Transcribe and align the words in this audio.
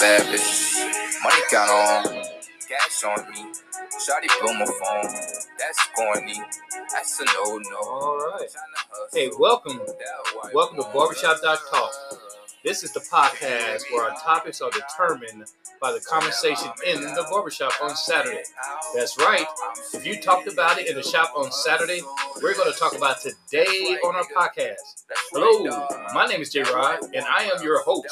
bad 0.00 0.22
bitches. 0.28 0.78
Money 1.22 1.42
count 1.50 1.70
on, 1.70 2.24
cash 2.68 3.04
on 3.04 3.30
me. 3.30 3.52
Shawty 3.98 4.28
blow 4.40 4.54
my 4.54 4.66
phone, 4.66 5.12
that's 5.58 5.88
corny. 5.96 6.40
That's 6.92 7.20
a 7.20 7.24
no 7.26 7.58
no. 7.58 7.78
All 7.78 8.18
right. 8.18 8.48
Hey, 9.12 9.30
welcome. 9.38 9.80
Welcome 10.54 10.78
to 10.78 10.84
Barbershop 10.94 11.38
Talk. 11.42 12.17
This 12.68 12.84
is 12.84 12.92
the 12.92 13.00
podcast 13.00 13.90
where 13.90 14.10
our 14.10 14.14
topics 14.20 14.60
are 14.60 14.70
determined 14.70 15.44
by 15.80 15.90
the 15.90 16.00
conversation 16.00 16.68
in 16.86 17.00
the 17.00 17.26
barbershop 17.30 17.72
on 17.82 17.96
Saturday. 17.96 18.42
That's 18.94 19.16
right. 19.16 19.46
If 19.94 20.04
you 20.04 20.20
talked 20.20 20.48
about 20.48 20.76
it 20.76 20.86
in 20.86 20.94
the 20.94 21.02
shop 21.02 21.32
on 21.34 21.50
Saturday, 21.50 22.02
we're 22.42 22.54
going 22.54 22.70
to 22.70 22.78
talk 22.78 22.94
about 22.94 23.22
today 23.22 23.96
on 24.04 24.14
our 24.16 24.24
podcast. 24.36 25.06
Hello, 25.32 25.88
my 26.12 26.26
name 26.26 26.42
is 26.42 26.52
J 26.52 26.60
Rod, 26.64 26.98
and 27.14 27.24
I 27.24 27.44
am 27.44 27.62
your 27.62 27.82
host. 27.84 28.06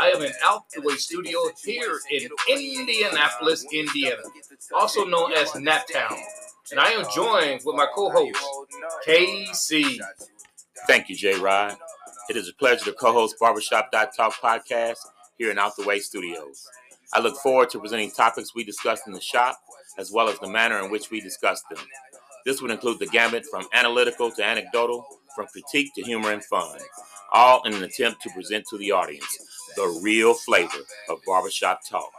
I 0.00 0.10
am 0.10 0.22
in 0.22 0.32
Out 0.44 0.68
the 0.70 0.80
Way 0.80 0.96
Studio 0.96 1.38
here 1.64 2.00
in 2.10 2.28
Indianapolis, 2.50 3.64
Indiana, 3.72 4.22
also 4.74 5.04
known 5.04 5.32
as 5.34 5.50
Naptown. 5.50 6.18
And 6.72 6.80
I 6.80 6.90
am 6.90 7.04
joined 7.14 7.60
with 7.64 7.76
my 7.76 7.86
co 7.94 8.10
host, 8.10 8.44
KC. 9.06 10.00
Thank 10.88 11.08
you, 11.08 11.14
J 11.14 11.38
Rod. 11.38 11.76
It 12.30 12.36
is 12.38 12.48
a 12.48 12.54
pleasure 12.54 12.86
to 12.86 12.92
co 12.94 13.12
host 13.12 13.36
Barbershop 13.38 13.90
Talk 13.92 14.34
podcast 14.42 14.96
here 15.36 15.50
in 15.50 15.58
Out 15.58 15.76
the 15.76 15.84
Way 15.84 15.98
Studios. 15.98 16.66
I 17.12 17.20
look 17.20 17.36
forward 17.36 17.68
to 17.70 17.78
presenting 17.78 18.10
topics 18.10 18.54
we 18.54 18.64
discussed 18.64 19.02
in 19.06 19.12
the 19.12 19.20
shop, 19.20 19.58
as 19.98 20.10
well 20.10 20.30
as 20.30 20.38
the 20.38 20.48
manner 20.48 20.82
in 20.82 20.90
which 20.90 21.10
we 21.10 21.20
discuss 21.20 21.62
them. 21.70 21.84
This 22.46 22.62
would 22.62 22.70
include 22.70 22.98
the 22.98 23.08
gamut 23.08 23.44
from 23.50 23.66
analytical 23.74 24.30
to 24.30 24.44
anecdotal, 24.44 25.04
from 25.36 25.48
critique 25.48 25.92
to 25.96 26.02
humor 26.02 26.32
and 26.32 26.42
fun, 26.42 26.78
all 27.30 27.62
in 27.64 27.74
an 27.74 27.84
attempt 27.84 28.22
to 28.22 28.30
present 28.30 28.64
to 28.70 28.78
the 28.78 28.90
audience 28.90 29.26
the 29.76 30.00
real 30.02 30.32
flavor 30.32 30.78
of 31.10 31.18
barbershop 31.26 31.80
talk. 31.86 32.10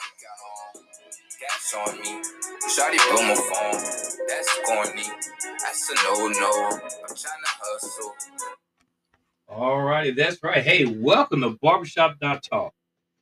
on 4.70 4.96
me. 4.96 5.04
That's 5.60 5.88
to 5.88 5.96
hustle. 7.60 8.14
All 9.48 9.84
righty, 9.84 10.10
that's 10.10 10.42
right. 10.44 10.64
Hey, 10.64 10.86
welcome 10.86 11.42
to 11.42 11.52
Barbershop 11.62 12.18
Talk. 12.20 12.74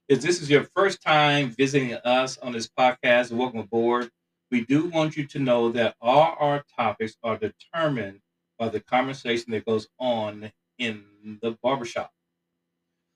If 0.07 0.21
this 0.21 0.41
is 0.41 0.49
your 0.49 0.65
first 0.73 1.01
time 1.01 1.49
visiting 1.49 1.93
us 1.95 2.37
on 2.37 2.53
this 2.53 2.67
podcast, 2.67 3.31
welcome 3.31 3.59
aboard. 3.59 4.09
We 4.49 4.63
do 4.65 4.85
want 4.85 5.17
you 5.17 5.27
to 5.27 5.39
know 5.39 5.69
that 5.73 5.95
all 6.01 6.35
our 6.39 6.63
topics 6.77 7.17
are 7.23 7.37
determined 7.37 8.21
by 8.57 8.69
the 8.69 8.79
conversation 8.79 9.51
that 9.51 9.65
goes 9.65 9.89
on 9.99 10.49
in 10.79 11.03
the 11.41 11.57
barbershop. 11.61 12.09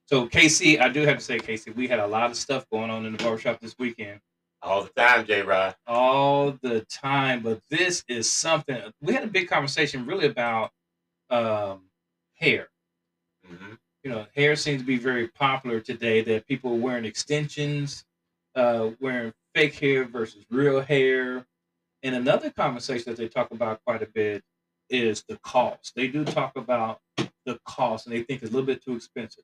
So, 0.08 0.27
KC, 0.27 0.81
I 0.81 0.89
do 0.89 1.02
have 1.03 1.17
to 1.17 1.23
say, 1.23 1.39
KC, 1.39 1.75
we 1.77 1.88
had 1.88 1.99
a 1.99 2.08
lot 2.08 2.30
of 2.30 2.36
stuff 2.36 2.66
going 2.69 2.89
on 2.89 3.05
in 3.05 3.14
the 3.14 3.23
barbershop 3.23 3.61
this 3.61 3.75
weekend. 3.80 4.19
All 4.61 4.83
the 4.83 4.89
time, 4.89 5.25
J 5.25 5.44
Rod. 5.44 5.75
All 5.88 6.58
the 6.61 6.81
time. 6.92 7.42
But 7.42 7.61
this 7.69 8.03
is 8.09 8.30
something, 8.30 8.81
we 9.02 9.14
had 9.14 9.23
a 9.23 9.27
big 9.27 9.47
conversation 9.47 10.05
really 10.05 10.25
about 10.25 10.71
um, 11.30 11.83
hair 12.36 12.67
Mm-hmm. 13.52 13.73
You 14.03 14.12
know, 14.12 14.26
hair 14.36 14.56
seems 14.56 14.81
to 14.81 14.88
be 14.88 14.98
very 14.98 15.28
popular 15.28 15.80
today. 15.80 16.22
That 16.22 16.48
people 16.48 16.72
are 16.73 16.76
wearing 16.76 17.06
extensions, 17.06 18.06
uh, 18.56 18.92
wearing 19.00 19.34
fake 19.54 19.76
hair 19.76 20.06
versus 20.06 20.45
real 20.50 20.81
hair. 20.81 21.45
And 22.04 22.16
another 22.16 22.50
conversation 22.52 23.12
that 23.12 23.17
they 23.17 23.28
talk 23.28 23.52
about 23.52 23.84
quite 23.86 24.04
a 24.04 24.08
bit 24.08 24.44
is 24.89 25.23
the 25.28 25.38
cost. 25.38 25.94
They 25.95 26.08
do 26.08 26.23
talk 26.23 26.56
about 26.56 27.02
the 27.17 27.59
cost, 27.66 28.06
and 28.06 28.16
they 28.16 28.23
think 28.23 28.42
it's 28.42 28.52
a 28.52 28.54
little 28.54 28.67
bit 28.67 28.84
too 28.84 28.95
expensive. 28.95 29.44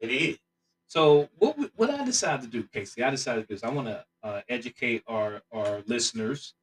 It 0.00 0.10
is. 0.10 0.38
So 0.86 1.28
what 1.38 1.56
what 1.76 1.90
I 1.90 2.04
decided 2.04 2.42
to 2.42 2.48
do, 2.48 2.62
KC, 2.62 3.04
I 3.04 3.10
decided 3.10 3.42
to 3.42 3.46
do 3.48 3.54
is 3.54 3.62
I 3.62 3.70
want 3.70 3.88
to 3.88 4.04
uh, 4.22 4.40
educate 4.48 5.02
our 5.06 5.42
our 5.52 5.82
listeners, 5.86 6.54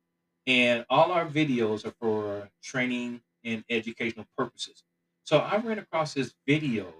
and 0.47 0.85
all 0.89 1.11
our 1.11 1.27
videos 1.27 1.85
are 1.85 1.93
for 1.99 2.49
training 2.63 3.21
and 3.43 3.63
educational 3.69 4.25
purposes. 4.35 4.83
So 5.25 5.39
I 5.39 5.57
ran 5.57 5.79
across 5.79 6.13
this 6.13 6.33
video 6.47 6.93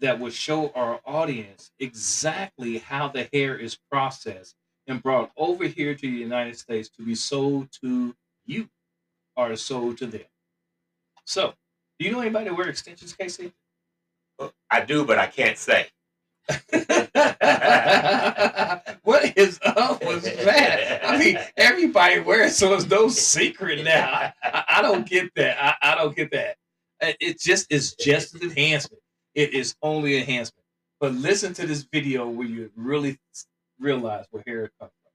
that 0.00 0.18
would 0.18 0.32
show 0.32 0.72
our 0.74 1.00
audience 1.06 1.70
exactly 1.78 2.78
how 2.78 3.06
the 3.06 3.28
hair 3.32 3.56
is 3.56 3.78
processed 3.88 4.56
and 4.88 5.00
brought 5.00 5.30
over 5.36 5.64
here 5.66 5.94
to 5.94 6.00
the 6.02 6.08
United 6.08 6.58
States 6.58 6.88
to 6.96 7.04
be 7.04 7.14
sold 7.14 7.68
to 7.80 8.16
you 8.44 8.68
or 9.36 9.54
sold 9.54 9.98
to 9.98 10.06
them. 10.06 10.24
So, 11.24 11.54
do 12.00 12.06
you 12.06 12.10
know 12.10 12.20
anybody 12.20 12.46
that 12.46 12.56
wear 12.56 12.68
extensions, 12.68 13.14
KC? 13.14 13.52
Uh, 14.40 14.48
I 14.68 14.84
do, 14.84 15.04
but 15.04 15.20
I 15.20 15.28
can't 15.28 15.56
say. 15.56 15.86
what 19.02 19.38
is 19.38 19.60
up 19.64 20.04
with 20.04 20.24
that? 20.44 21.00
I 21.06 21.16
mean, 21.16 21.38
everybody 21.56 22.18
wears, 22.18 22.56
so 22.56 22.74
it's 22.74 22.90
no 22.90 23.06
secret 23.06 23.84
now. 23.84 24.32
I, 24.42 24.64
I 24.68 24.82
don't 24.82 25.06
get 25.08 25.32
that. 25.36 25.56
I, 25.62 25.92
I 25.92 25.94
don't 25.94 26.16
get 26.16 26.32
that. 26.32 26.56
It 27.02 27.40
just 27.40 27.70
is 27.72 27.94
just 27.94 28.34
an 28.36 28.42
enhancement. 28.42 29.02
It 29.34 29.54
is 29.54 29.74
only 29.82 30.18
enhancement. 30.18 30.64
But 31.00 31.14
listen 31.14 31.52
to 31.54 31.66
this 31.66 31.82
video 31.82 32.28
where 32.28 32.46
you 32.46 32.70
really 32.76 33.18
realize 33.80 34.26
where 34.30 34.44
hair 34.46 34.70
comes 34.78 34.92
from. 34.92 35.10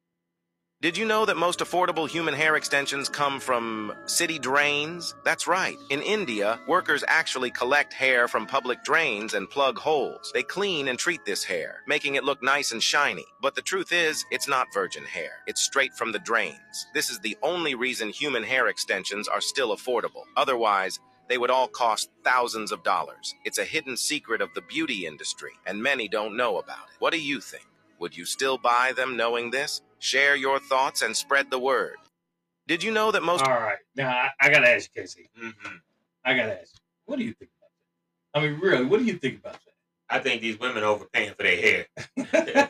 Did 0.80 0.98
you 0.98 1.06
know 1.06 1.26
that 1.26 1.38
most 1.38 1.60
affordable 1.60 2.08
human 2.08 2.36
hair 2.36 2.56
extensions 2.56 3.10
come 3.10 3.40
from 3.40 3.94
city 4.06 4.38
drains? 4.38 5.16
That's 5.26 5.48
right. 5.48 5.76
In 5.90 6.04
India, 6.04 6.60
workers 6.68 7.04
actually 7.08 7.52
collect 7.52 7.94
hair 7.94 8.28
from 8.28 8.46
public 8.46 8.84
drains 8.84 9.34
and 9.34 9.50
plug 9.50 9.80
holes. 9.80 10.30
They 10.36 10.44
clean 10.44 10.90
and 10.90 11.00
treat 11.00 11.26
this 11.26 11.44
hair, 11.44 11.82
making 11.88 12.16
it 12.16 12.26
look 12.26 12.44
nice 12.44 12.74
and 12.74 12.84
shiny. 12.84 13.26
But 13.42 13.56
the 13.56 13.64
truth 13.64 13.92
is, 13.92 14.24
it's 14.30 14.48
not 14.48 14.74
virgin 14.74 15.04
hair. 15.04 15.32
It's 15.48 15.64
straight 15.64 15.96
from 15.96 16.12
the 16.12 16.20
drains. 16.20 16.86
This 16.94 17.10
is 17.10 17.20
the 17.20 17.38
only 17.42 17.74
reason 17.74 18.10
human 18.10 18.44
hair 18.44 18.68
extensions 18.68 19.28
are 19.28 19.42
still 19.42 19.76
affordable. 19.76 20.26
Otherwise, 20.36 21.00
they 21.30 21.38
would 21.38 21.52
all 21.52 21.68
cost 21.68 22.10
thousands 22.24 22.72
of 22.72 22.84
dollars. 22.84 23.36
It's 23.46 23.58
a 23.58 23.66
hidden 23.66 23.98
secret 23.98 24.42
of 24.42 24.54
the 24.54 24.62
beauty 24.62 25.06
industry, 25.06 25.52
and 25.66 25.82
many 25.82 26.08
don't 26.08 26.38
know 26.38 26.58
about 26.58 26.88
it. 26.90 26.96
What 27.00 27.14
do 27.14 27.22
you 27.22 27.42
think? 27.42 27.66
Would 28.00 28.16
you 28.16 28.26
still 28.26 28.58
buy 28.58 28.94
them 28.96 29.18
knowing 29.18 29.52
this? 29.52 29.82
Share 30.00 30.36
your 30.36 30.60
thoughts 30.60 31.02
and 31.02 31.16
spread 31.16 31.50
the 31.50 31.60
word. 31.60 31.96
Did 32.68 32.84
you 32.84 32.92
know 32.92 33.12
that 33.12 33.24
most. 33.24 33.46
All 33.46 33.52
right. 33.52 33.78
Now, 33.96 34.10
I, 34.10 34.30
I 34.40 34.50
got 34.50 34.60
to 34.60 34.70
ask 34.70 34.90
you, 34.96 35.02
KC. 35.02 35.30
Mm-hmm. 35.42 35.76
I 36.26 36.36
got 36.36 36.48
to 36.48 36.62
ask 36.62 36.74
you, 36.74 36.80
what 37.06 37.18
do 37.18 37.26
you 37.26 37.34
think 37.34 37.52
about 37.58 37.70
that? 38.34 38.40
I 38.40 38.46
mean, 38.46 38.60
really, 38.60 38.86
what 38.86 39.00
do 39.00 39.06
you 39.06 39.18
think 39.18 39.40
about 39.40 39.54
that? 39.54 39.62
I 40.10 40.20
think 40.20 40.42
these 40.42 40.60
women 40.60 40.84
overpaying 40.84 41.34
for 41.34 41.44
their 41.44 41.62
hair. 41.62 41.86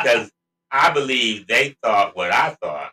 Because 0.00 0.30
I 0.70 0.90
believe 0.92 1.46
they 1.46 1.76
thought 1.82 2.16
what 2.16 2.32
I 2.32 2.50
thought. 2.62 2.92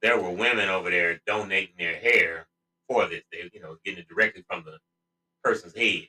There 0.00 0.20
were 0.20 0.30
women 0.30 0.68
over 0.68 0.90
there 0.90 1.20
donating 1.26 1.74
their 1.76 1.96
hair 1.96 2.45
for 2.88 3.06
this. 3.08 3.22
They, 3.32 3.50
you 3.52 3.60
know, 3.60 3.76
getting 3.84 4.00
it 4.00 4.08
directly 4.08 4.44
from 4.48 4.64
the 4.64 4.78
person's 5.42 5.76
head. 5.76 6.08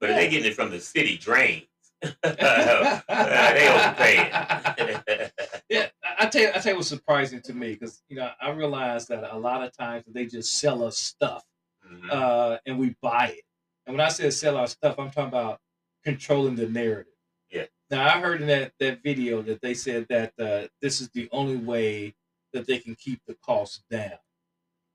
But 0.00 0.10
yeah. 0.10 0.16
if 0.16 0.20
they're 0.20 0.30
getting 0.30 0.50
it 0.52 0.54
from 0.54 0.70
the 0.70 0.80
city 0.80 1.16
drains, 1.18 1.66
they 2.02 3.68
overpaying. 3.68 4.30
yeah, 5.68 5.88
I 6.18 6.26
tell 6.26 6.42
you, 6.42 6.48
I 6.54 6.58
tell 6.58 6.72
you 6.72 6.76
what's 6.76 6.88
surprising 6.88 7.40
to 7.42 7.52
me 7.52 7.72
because 7.72 8.02
you 8.08 8.16
know 8.16 8.30
I 8.40 8.50
realize 8.50 9.06
that 9.08 9.34
a 9.34 9.38
lot 9.38 9.64
of 9.64 9.76
times 9.76 10.04
they 10.06 10.26
just 10.26 10.60
sell 10.60 10.84
us 10.84 10.98
stuff, 10.98 11.42
mm-hmm. 11.84 12.08
uh, 12.10 12.58
and 12.66 12.78
we 12.78 12.94
buy 13.02 13.34
it. 13.36 13.44
And 13.86 13.96
when 13.96 14.06
I 14.06 14.10
say 14.10 14.30
sell 14.30 14.56
our 14.56 14.68
stuff, 14.68 14.96
I'm 14.98 15.10
talking 15.10 15.28
about 15.28 15.58
controlling 16.04 16.54
the 16.54 16.68
narrative. 16.68 17.12
Yeah. 17.50 17.64
Now 17.90 18.06
I 18.06 18.20
heard 18.20 18.42
in 18.42 18.46
that 18.46 18.72
that 18.78 19.02
video 19.02 19.42
that 19.42 19.60
they 19.60 19.74
said 19.74 20.06
that 20.08 20.32
uh, 20.38 20.68
this 20.80 21.00
is 21.00 21.08
the 21.08 21.28
only 21.32 21.56
way 21.56 22.14
that 22.52 22.66
they 22.68 22.78
can 22.78 22.94
keep 22.94 23.20
the 23.26 23.34
costs 23.44 23.82
down, 23.90 24.18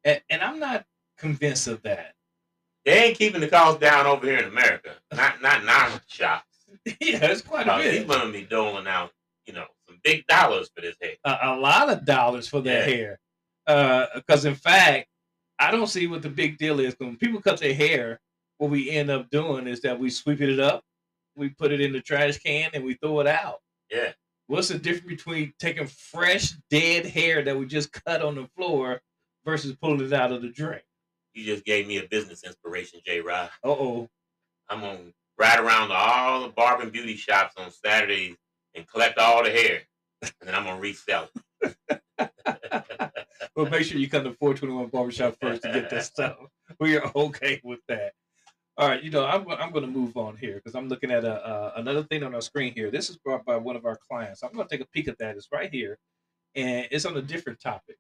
and, 0.06 0.22
and 0.29 0.41
I'm 0.41 0.59
not 0.59 0.85
convinced 1.23 1.67
of 1.67 1.81
that. 1.84 2.13
They 2.85 3.06
ain't 3.06 3.17
keeping 3.17 3.41
the 3.41 3.47
cost 3.47 3.79
down 3.79 4.06
over 4.06 4.25
here 4.25 4.39
in 4.39 4.45
America. 4.45 4.91
Not 5.16 5.41
not 5.41 5.61
in 5.61 5.69
our 5.69 6.01
shops. 6.07 6.45
yeah, 6.86 7.25
it's 7.25 7.42
quite 7.42 7.68
a 7.68 7.77
bit. 7.77 8.00
These 8.00 8.07
women 8.07 8.31
be 8.31 8.44
doling 8.44 8.88
out, 8.88 9.12
you 9.45 9.53
know, 9.53 9.65
some 9.88 10.00
big 10.03 10.27
dollars 10.27 10.69
for 10.75 10.81
this 10.81 10.95
hair. 11.01 11.13
A, 11.24 11.38
a 11.44 11.56
lot 11.56 11.89
of 11.89 12.06
dollars 12.06 12.47
for 12.47 12.62
their 12.62 12.88
yeah. 12.88 13.18
hair. 13.65 14.12
Because 14.15 14.45
uh, 14.45 14.50
in 14.50 14.56
fact, 14.56 15.07
I 15.59 15.71
don't 15.71 15.88
see 15.88 16.07
what 16.07 16.21
the 16.21 16.30
big 16.30 16.57
deal 16.57 16.80
is. 16.81 16.95
When 16.97 17.15
people 17.15 17.42
cut 17.42 17.59
their 17.59 17.74
hair, 17.74 18.19
what 18.57 18.69
we 18.69 18.89
end 18.89 19.09
up 19.09 19.30
doing 19.30 19.68
is 19.68 19.81
that 19.81 19.97
we 19.97 20.09
sweep 20.09 20.42
it 20.42 20.59
up, 20.59 20.83
we 21.38 21.50
put 21.50 21.71
it 21.71 21.80
in 21.80 21.94
the 21.94 22.01
trash 22.01 22.38
can, 22.39 22.69
and 22.74 22.83
we 22.83 22.95
throw 22.95 23.21
it 23.21 23.27
out. 23.27 23.59
Yeah. 23.89 24.12
What's 24.47 24.68
the 24.68 24.77
difference 24.77 25.07
between 25.07 25.53
taking 25.57 25.88
fresh 25.88 26.53
dead 26.69 27.06
hair 27.06 27.44
that 27.44 27.57
we 27.57 27.65
just 27.65 27.94
cut 27.94 28.21
on 28.21 28.36
the 28.36 28.47
floor 28.57 29.01
versus 29.45 29.75
pulling 29.81 30.06
it 30.06 30.12
out 30.12 30.33
of 30.33 30.42
the 30.42 30.50
drain? 30.50 30.81
You 31.33 31.45
just 31.45 31.65
gave 31.65 31.88
me 31.88 31.97
a 31.97 32.07
business 32.07 32.44
inspiration, 32.44 33.00
J. 33.06 33.21
Rod. 33.21 33.50
Uh 33.63 33.69
oh. 33.69 34.09
I'm 34.69 34.81
gonna 34.81 35.00
ride 35.38 35.59
around 35.59 35.89
to 35.89 35.95
all 35.95 36.44
the 36.44 36.50
barber 36.50 36.83
and 36.83 36.91
beauty 36.91 37.15
shops 37.15 37.56
on 37.57 37.71
Saturdays 37.71 38.35
and 38.75 38.88
collect 38.88 39.18
all 39.18 39.44
the 39.44 39.50
hair, 39.50 39.81
and 40.21 40.31
then 40.41 40.56
I'm 40.56 40.63
gonna 40.63 40.80
resell 40.80 41.30
it. 41.35 41.74
well, 43.56 43.65
make 43.69 43.83
sure 43.83 43.97
you 43.97 44.09
come 44.09 44.24
to 44.24 44.33
421 44.33 44.88
Barbershop 44.88 45.35
first 45.41 45.63
to 45.63 45.74
get 45.74 45.89
that 45.89 46.06
stuff. 46.06 46.38
We 46.80 46.97
are 46.97 47.12
okay 47.15 47.62
with 47.63 47.81
that. 47.88 48.13
All 48.77 48.88
right, 48.88 49.03
you 49.03 49.12
know, 49.12 49.25
I'm 49.25 49.47
I'm 49.51 49.71
going 49.71 49.85
to 49.85 49.91
move 49.91 50.18
on 50.18 50.35
here 50.38 50.56
because 50.56 50.74
I'm 50.74 50.89
looking 50.89 51.12
at 51.12 51.24
a 51.24 51.33
uh, 51.45 51.74
another 51.75 52.01
thing 52.03 52.24
on 52.24 52.33
our 52.33 52.41
screen 52.41 52.74
here. 52.74 52.89
This 52.89 53.12
is 53.12 53.18
brought 53.18 53.45
by 53.45 53.57
one 53.57 53.75
of 53.75 53.85
our 53.85 53.95
clients. 53.95 54.41
I'm 54.41 54.51
going 54.53 54.68
to 54.68 54.75
take 54.75 54.83
a 54.83 54.89
peek 54.89 55.07
at 55.07 55.19
that. 55.19 55.35
It's 55.35 55.50
right 55.51 55.69
here, 55.71 56.00
and 56.56 56.88
it's 56.89 57.06
on 57.06 57.15
a 57.15 57.21
different 57.21 57.59
topic. 57.59 57.97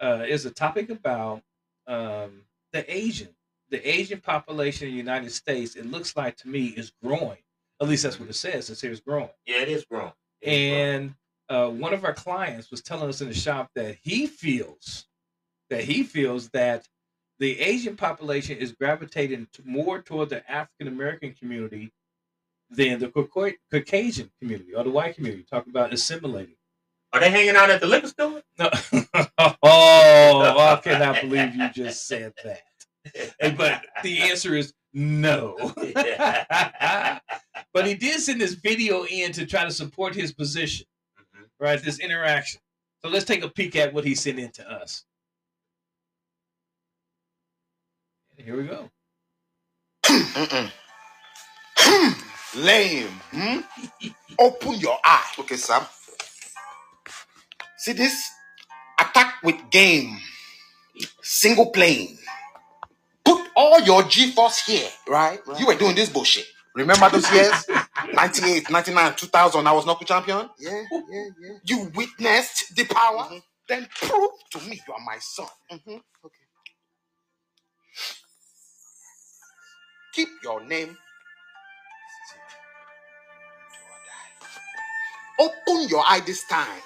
Uh, 0.00 0.22
it's 0.22 0.46
a 0.46 0.50
topic 0.50 0.88
about 0.88 1.42
um, 1.86 2.42
the 2.74 2.94
Asian, 2.94 3.30
the 3.70 3.88
Asian 3.88 4.20
population 4.20 4.88
in 4.88 4.94
the 4.94 4.98
United 4.98 5.32
States. 5.32 5.76
It 5.76 5.86
looks 5.86 6.16
like 6.16 6.36
to 6.38 6.48
me 6.48 6.66
is 6.66 6.92
growing. 7.02 7.38
At 7.80 7.88
least 7.88 8.02
that's 8.02 8.20
what 8.20 8.28
it 8.28 8.34
says. 8.34 8.68
It 8.68 8.76
says 8.76 8.84
it's 8.84 9.00
growing. 9.00 9.30
Yeah, 9.46 9.62
it 9.62 9.68
is 9.68 9.86
growing. 9.86 10.12
It 10.42 10.52
is 10.52 10.72
And 10.72 11.14
uh, 11.48 11.70
one 11.70 11.94
of 11.94 12.04
our 12.04 12.12
clients 12.12 12.70
was 12.70 12.82
telling 12.82 13.08
us 13.08 13.20
in 13.20 13.28
the 13.28 13.34
shop 13.34 13.70
that 13.76 13.96
he 14.02 14.26
feels 14.26 15.06
that 15.70 15.84
he 15.84 16.02
feels 16.02 16.50
that 16.50 16.86
the 17.38 17.58
Asian 17.60 17.96
population 17.96 18.58
is 18.58 18.72
gravitating 18.72 19.48
to 19.52 19.62
more 19.64 20.02
toward 20.02 20.28
the 20.28 20.48
African 20.50 20.88
American 20.88 21.32
community 21.32 21.92
than 22.70 22.98
the 22.98 23.08
Caucasian 23.08 24.30
community 24.40 24.74
or 24.74 24.84
the 24.84 24.90
white 24.90 25.14
community. 25.14 25.44
Talk 25.48 25.66
about 25.66 25.92
assimilating. 25.92 26.56
Are 27.14 27.20
they 27.20 27.30
hanging 27.30 27.54
out 27.56 27.70
at 27.70 27.80
the 27.80 27.86
liquor 27.86 28.08
store? 28.08 28.42
No. 28.58 28.70
oh, 29.62 30.58
I 30.58 30.80
cannot 30.82 31.20
believe 31.20 31.54
you 31.54 31.70
just 31.70 32.08
said 32.08 32.32
that. 32.44 33.56
But 33.56 33.82
the 34.02 34.22
answer 34.22 34.56
is 34.56 34.74
no. 34.92 35.56
but 37.72 37.86
he 37.86 37.94
did 37.94 38.20
send 38.20 38.40
this 38.40 38.54
video 38.54 39.04
in 39.04 39.30
to 39.32 39.46
try 39.46 39.64
to 39.64 39.70
support 39.70 40.14
his 40.16 40.32
position, 40.32 40.86
Mhm. 41.36 41.44
right? 41.60 41.80
This 41.80 42.00
interaction. 42.00 42.60
So 43.02 43.08
let's 43.10 43.24
take 43.24 43.44
a 43.44 43.48
peek 43.48 43.76
at 43.76 43.94
what 43.94 44.04
he 44.04 44.16
sent 44.16 44.40
in 44.40 44.50
to 44.52 44.68
us. 44.68 45.04
Here 48.36 48.56
we 48.56 48.64
go. 48.64 48.90
Mm-mm. 50.06 50.70
Lame. 52.56 53.08
Hmm? 53.30 53.60
Open 54.38 54.74
your 54.74 54.98
eye. 55.04 55.30
Okay, 55.38 55.56
Sam. 55.56 55.84
See 57.84 57.92
this? 57.92 58.30
Attack 58.98 59.42
with 59.42 59.56
game. 59.70 60.16
Single 61.20 61.66
plane. 61.66 62.16
Put 63.22 63.46
all 63.54 63.78
your 63.82 64.04
G-force 64.04 64.64
here, 64.64 64.88
right? 65.06 65.38
You 65.58 65.66
were 65.66 65.74
doing 65.74 65.94
this 65.94 66.08
bullshit. 66.08 66.46
Remember 66.74 67.10
those 67.10 67.30
years? 67.30 67.52
98, 68.14 68.70
99, 68.70 69.14
2000, 69.16 69.66
I 69.66 69.72
was 69.72 69.84
knuckle 69.84 70.06
champion? 70.06 70.48
Yeah, 70.58 70.82
yeah, 70.90 71.24
yeah. 71.38 71.58
You 71.66 71.90
witnessed 71.94 72.74
the 72.74 72.84
power? 72.86 73.24
Mm-hmm. 73.24 73.38
Then 73.68 73.86
prove 74.00 74.30
to 74.52 74.58
me 74.66 74.80
you 74.88 74.94
are 74.94 75.04
my 75.04 75.18
son. 75.20 75.46
Mm-hmm. 75.70 75.90
Okay. 76.24 76.44
Keep 80.14 80.28
your 80.42 80.64
name 80.64 80.96
Open 85.38 85.88
your 85.88 86.02
eye 86.06 86.20
this 86.24 86.46
time. 86.46 86.80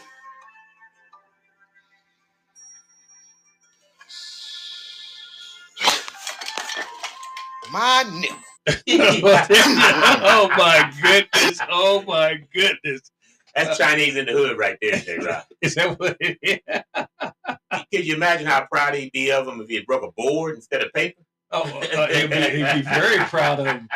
My 7.72 8.04
nigga. 8.06 8.44
oh 10.22 10.48
my 10.56 10.92
goodness! 11.02 11.58
Oh 11.70 12.02
my 12.06 12.38
goodness! 12.52 13.10
That's 13.54 13.78
Chinese 13.78 14.16
in 14.16 14.26
the 14.26 14.32
hood 14.32 14.58
right 14.58 14.76
there, 14.80 14.96
J. 14.96 15.18
Rock. 15.18 15.46
Is 15.62 15.74
that 15.74 15.98
what 15.98 16.16
it 16.20 16.38
is? 16.42 16.58
Can 17.92 18.04
you 18.04 18.14
imagine 18.14 18.46
how 18.46 18.66
proud 18.70 18.94
he'd 18.94 19.12
be 19.12 19.32
of 19.32 19.48
him 19.48 19.60
if 19.60 19.68
he 19.68 19.76
had 19.76 19.86
broke 19.86 20.02
a 20.02 20.12
board 20.12 20.54
instead 20.56 20.82
of 20.82 20.92
paper? 20.92 21.22
Oh, 21.50 21.62
uh, 21.62 22.06
he'd, 22.08 22.30
be, 22.30 22.36
he'd 22.36 22.74
be 22.74 22.82
very 22.82 23.18
proud 23.24 23.60
of 23.60 23.66
him. 23.66 23.88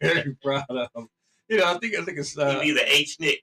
Very 0.00 0.36
proud 0.42 0.64
of 0.70 0.88
him. 0.94 1.08
You 1.48 1.58
know, 1.58 1.66
I 1.66 1.78
think 1.78 1.94
I 1.94 2.02
think 2.02 2.18
it's 2.18 2.36
uh, 2.36 2.60
He'd 2.60 2.72
be 2.72 2.80
the 2.80 2.92
H 2.92 3.16
Nick. 3.20 3.42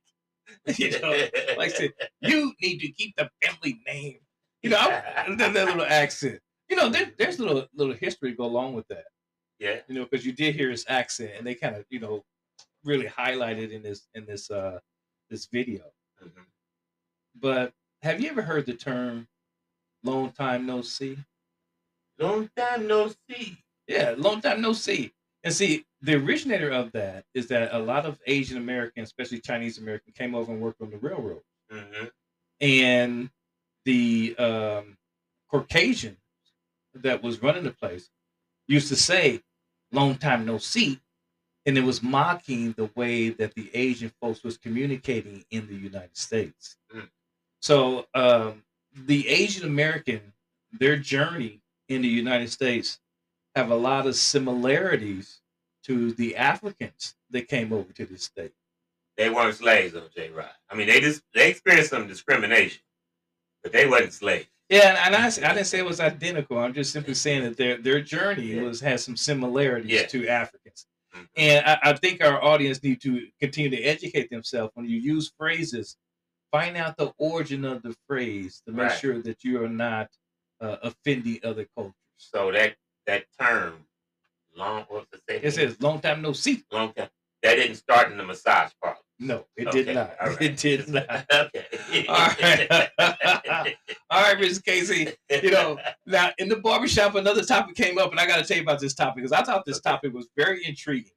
you 0.78 1.00
know, 1.00 1.12
like 1.58 1.70
I 1.72 1.74
said, 1.74 1.92
you 2.22 2.54
need 2.62 2.80
to 2.80 2.92
keep 2.92 3.16
the 3.16 3.30
family 3.42 3.80
name. 3.88 4.18
You 4.62 4.72
know, 4.72 4.78
I, 4.78 5.34
that, 5.38 5.54
that 5.54 5.68
little 5.68 5.86
accent. 5.86 6.40
You 6.70 6.76
know, 6.76 6.90
there, 6.90 7.12
there's 7.18 7.40
little 7.40 7.66
little 7.76 7.94
history 7.94 8.32
to 8.32 8.38
go 8.38 8.46
along 8.46 8.74
with 8.74 8.88
that. 8.90 9.06
Yeah. 9.64 9.82
You 9.88 9.96
know, 9.96 10.06
because 10.06 10.26
you 10.26 10.34
did 10.34 10.56
hear 10.56 10.70
his 10.70 10.86
accent, 10.88 11.32
and 11.38 11.48
they 11.48 11.56
kind 11.56 11.76
of 11.76 11.86
you 11.90 12.00
know 12.00 12.24
really 12.84 13.08
highlighted 13.08 13.72
in 13.72 13.84
this 13.84 14.08
in 14.16 14.26
this 14.26 14.52
uh 14.52 14.80
this 15.30 15.48
video. 15.48 15.84
Mhm. 16.24 16.46
But 17.36 17.74
have 18.02 18.22
you 18.22 18.30
ever 18.30 18.42
heard 18.44 18.66
the 18.66 18.76
term 18.76 19.28
"long 20.04 20.32
time 20.34 20.66
no 20.66 20.82
see"? 20.82 21.18
Long 22.20 22.50
time 22.56 22.88
no 22.88 23.14
see. 23.30 23.58
Yeah, 23.88 24.16
long 24.18 24.42
time 24.42 24.62
no 24.62 24.74
see. 24.74 25.14
And 25.44 25.54
see, 25.54 25.86
the 26.02 26.16
originator 26.16 26.70
of 26.72 26.92
that 26.94 27.26
is 27.34 27.48
that 27.48 27.74
a 27.74 27.80
lot 27.80 28.06
of 28.06 28.22
Asian 28.28 28.58
Americans, 28.58 29.10
especially 29.10 29.40
Chinese 29.42 29.78
American, 29.78 30.14
came 30.14 30.36
over 30.36 30.52
and 30.52 30.62
worked 30.62 30.82
on 30.82 30.90
the 30.92 30.98
railroad. 30.98 31.44
hmm 31.70 32.06
and 32.62 33.30
the 33.86 34.36
um, 34.38 34.98
Caucasian 35.50 36.18
that 36.96 37.24
was 37.24 37.42
running 37.42 37.64
the 37.64 37.72
place 37.74 38.10
used 38.68 38.90
to 38.90 38.96
say, 38.96 39.42
"Long 39.94 40.16
time 40.16 40.46
no 40.46 40.58
see," 40.58 41.00
and 41.66 41.78
it 41.78 41.84
was 41.84 42.04
mocking 42.04 42.74
the 42.74 42.90
way 42.96 43.30
that 43.30 43.54
the 43.54 43.70
Asian 43.74 44.12
folks 44.22 44.44
was 44.44 44.58
communicating 44.58 45.46
in 45.52 45.68
the 45.68 45.76
United 45.76 46.18
States. 46.18 46.76
Mm. 46.94 47.10
So 47.62 48.08
um, 48.14 48.64
the 48.94 49.28
Asian 49.30 49.66
American, 49.66 50.34
their 50.72 50.98
journey 50.98 51.62
in 51.88 52.02
the 52.02 52.10
United 52.10 52.52
States, 52.52 53.00
have 53.56 53.70
a 53.70 53.76
lot 53.76 54.08
of 54.08 54.16
similarities 54.16 55.40
to 55.84 56.12
the 56.14 56.36
Africans 56.36 57.16
that 57.30 57.48
came 57.48 57.72
over 57.72 57.94
to 57.94 58.06
this 58.06 58.24
state. 58.24 58.54
They 59.18 59.30
weren't 59.30 59.56
slaves 59.56 59.94
though, 59.94 60.10
J. 60.16 60.30
Rock. 60.32 60.56
I 60.70 60.76
mean, 60.76 60.88
they 60.88 61.00
just 61.00 61.22
they 61.34 61.50
experienced 61.52 61.92
some 61.92 62.08
discrimination, 62.08 62.82
but 63.62 63.72
they 63.72 63.88
wasn't 63.88 64.14
slaves. 64.14 64.48
Yeah, 64.70 65.06
and, 65.06 65.16
I, 65.16 65.28
I 65.28 65.54
didn't 65.54 65.66
say 65.68 65.80
it 65.80 65.86
was 65.86 66.00
identical. 66.00 66.58
I'm 66.58 66.74
just 66.74 66.92
simply 66.94 67.14
saying 67.14 67.44
that 67.44 67.58
their 67.58 67.78
their 67.78 68.02
journey 68.02 68.60
was 68.60 68.80
has 68.80 69.04
some 69.04 69.18
similarities 69.18 69.92
Yeah. 69.92 70.06
to 70.08 70.28
Africans, 70.28 70.88
Mhm. 71.16 71.28
and 71.38 71.66
I, 71.66 71.80
I 71.84 71.94
think 71.94 72.24
our 72.24 72.42
audience 72.44 72.82
need 72.82 73.02
to 73.02 73.28
continue 73.40 73.70
to 73.70 73.82
educate 73.84 74.30
themselves 74.30 74.72
when 74.76 74.88
you 74.88 74.98
use 74.98 75.32
phrases. 75.38 75.98
Find 76.52 76.78
out 76.78 76.98
the 76.98 77.12
origin 77.18 77.66
of 77.66 77.82
the 77.84 77.96
phrase 78.08 78.62
to 78.66 78.72
make 78.72 78.90
Right. 78.90 79.00
sure 79.00 79.22
that 79.22 79.44
you 79.44 79.64
are 79.64 79.70
not 79.70 80.10
uh, 80.62 80.78
offending 80.82 81.40
other 81.44 81.68
cultures. 81.76 81.94
So 82.18 82.52
that 82.54 82.76
that 83.06 83.26
term, 83.40 83.86
long 84.56 84.86
what's 84.88 85.12
it 85.14 85.22
say? 85.28 85.40
It 85.44 85.52
says 85.52 85.82
"long 85.82 86.00
time 86.00 86.22
no 86.22 86.32
see." 86.32 86.64
long 86.72 86.94
time. 86.94 87.10
That 87.42 87.56
didn't 87.56 87.76
start 87.76 88.12
in 88.12 88.18
the 88.18 88.24
massage 88.24 88.72
parlor. 88.82 88.98
No, 89.20 89.46
it 89.56 89.68
Okay, 89.68 89.84
did 89.84 89.96
not. 89.96 90.16
right. 90.22 90.42
It 90.42 90.58
did 90.58 90.88
not. 90.90 91.26
okay. 91.32 92.06
All 92.08 92.16
right. 92.42 92.70
All 94.10 94.22
right, 94.24 94.38
Mr. 94.38 94.62
KC. 94.64 95.16
You 95.44 95.52
know, 95.52 95.78
now 96.06 96.32
in 96.40 96.50
the 96.50 96.58
barbershop, 96.58 97.16
another 97.16 97.44
topic 97.44 97.76
came 97.76 97.98
up, 97.98 98.12
and 98.12 98.20
I 98.20 98.26
got 98.28 98.38
to 98.38 98.44
tell 98.44 98.58
you 98.58 98.64
about 98.64 98.80
this 98.80 98.94
topic 98.94 99.18
because 99.18 99.32
I 99.32 99.44
thought 99.44 99.66
this 99.66 99.78
Okay. 99.78 99.90
topic 99.92 100.14
was 100.14 100.28
very 100.36 100.66
intriguing. 100.66 101.12